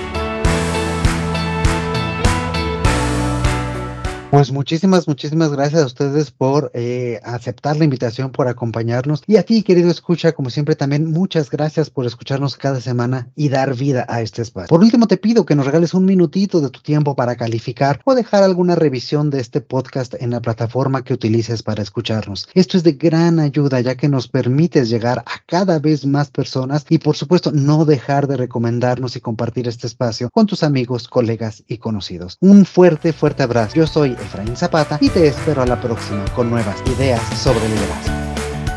Pues 4.30 4.50
muchísimas, 4.50 5.06
muchísimas 5.06 5.52
gracias 5.52 5.82
a 5.82 5.86
ustedes 5.86 6.32
por 6.32 6.72
eh, 6.74 7.20
aceptar 7.22 7.76
la 7.76 7.84
invitación, 7.84 8.32
por 8.32 8.48
acompañarnos. 8.48 9.22
Y 9.26 9.36
a 9.36 9.44
ti, 9.44 9.62
querido 9.62 9.88
escucha, 9.88 10.32
como 10.32 10.50
siempre, 10.50 10.74
también 10.74 11.10
muchas 11.10 11.48
gracias 11.48 11.90
por 11.90 12.06
escucharnos 12.06 12.56
cada 12.56 12.80
semana 12.80 13.30
y 13.36 13.50
dar 13.50 13.76
vida 13.76 14.04
a 14.08 14.22
este 14.22 14.42
espacio. 14.42 14.68
Por 14.68 14.80
último, 14.80 15.06
te 15.06 15.16
pido 15.16 15.46
que 15.46 15.54
nos 15.54 15.64
regales 15.64 15.94
un 15.94 16.04
minutito 16.04 16.60
de 16.60 16.70
tu 16.70 16.80
tiempo 16.80 17.14
para 17.14 17.36
calificar 17.36 18.00
o 18.04 18.16
dejar 18.16 18.42
alguna 18.42 18.74
revisión 18.74 19.30
de 19.30 19.40
este 19.40 19.60
podcast 19.60 20.14
en 20.18 20.30
la 20.30 20.40
plataforma 20.40 21.04
que 21.04 21.14
utilices 21.14 21.62
para 21.62 21.84
escucharnos. 21.84 22.48
Esto 22.52 22.76
es 22.76 22.82
de 22.82 22.92
gran 22.94 23.38
ayuda, 23.38 23.80
ya 23.80 23.94
que 23.94 24.08
nos 24.08 24.26
permites 24.26 24.90
llegar 24.90 25.20
a 25.20 25.40
cada 25.46 25.78
vez 25.78 26.04
más 26.04 26.30
personas 26.30 26.84
y, 26.88 26.98
por 26.98 27.16
supuesto, 27.16 27.52
no 27.52 27.84
dejar 27.84 28.26
de 28.26 28.36
recomendarnos 28.36 29.14
y 29.14 29.20
compartir 29.20 29.68
este 29.68 29.86
espacio 29.86 30.30
con 30.30 30.46
tus 30.46 30.64
amigos, 30.64 31.06
colegas 31.06 31.62
y 31.68 31.78
conocidos. 31.78 32.38
Un 32.40 32.66
fuerte, 32.66 33.12
fuerte 33.12 33.44
abrazo. 33.44 33.76
Yo 33.76 33.86
soy 33.86 34.15
Zapata 34.56 34.98
y 35.00 35.10
te 35.10 35.26
espero 35.26 35.62
a 35.62 35.66
la 35.66 35.80
próxima 35.80 36.24
con 36.34 36.50
nuevas 36.50 36.76
ideas 36.96 37.20
sobre 37.38 37.68
liderazgo. 37.68 38.16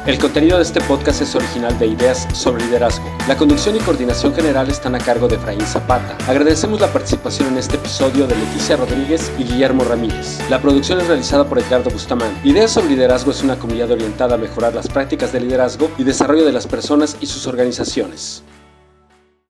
El 0.05 0.17
contenido 0.17 0.57
de 0.57 0.63
este 0.63 0.81
podcast 0.81 1.21
es 1.21 1.35
original 1.35 1.77
de 1.77 1.85
Ideas 1.87 2.27
sobre 2.33 2.65
Liderazgo. 2.65 3.05
La 3.27 3.37
conducción 3.37 3.75
y 3.75 3.79
coordinación 3.79 4.33
general 4.33 4.69
están 4.69 4.95
a 4.95 4.97
cargo 4.97 5.27
de 5.27 5.35
Efraín 5.35 5.61
Zapata. 5.61 6.17
Agradecemos 6.27 6.81
la 6.81 6.91
participación 6.91 7.49
en 7.49 7.57
este 7.59 7.75
episodio 7.75 8.25
de 8.25 8.35
Leticia 8.35 8.77
Rodríguez 8.77 9.31
y 9.37 9.43
Guillermo 9.43 9.83
Ramírez. 9.83 10.39
La 10.49 10.61
producción 10.61 10.99
es 10.99 11.07
realizada 11.07 11.47
por 11.47 11.59
Edgardo 11.59 11.91
Bustamán. 11.91 12.31
Ideas 12.43 12.71
sobre 12.71 12.89
Liderazgo 12.89 13.31
es 13.31 13.43
una 13.43 13.59
comunidad 13.59 13.91
orientada 13.91 14.35
a 14.35 14.39
mejorar 14.39 14.73
las 14.73 14.87
prácticas 14.87 15.31
de 15.31 15.41
liderazgo 15.41 15.91
y 15.97 16.03
desarrollo 16.03 16.45
de 16.45 16.53
las 16.53 16.65
personas 16.65 17.17
y 17.21 17.27
sus 17.27 17.45
organizaciones. 17.45 18.43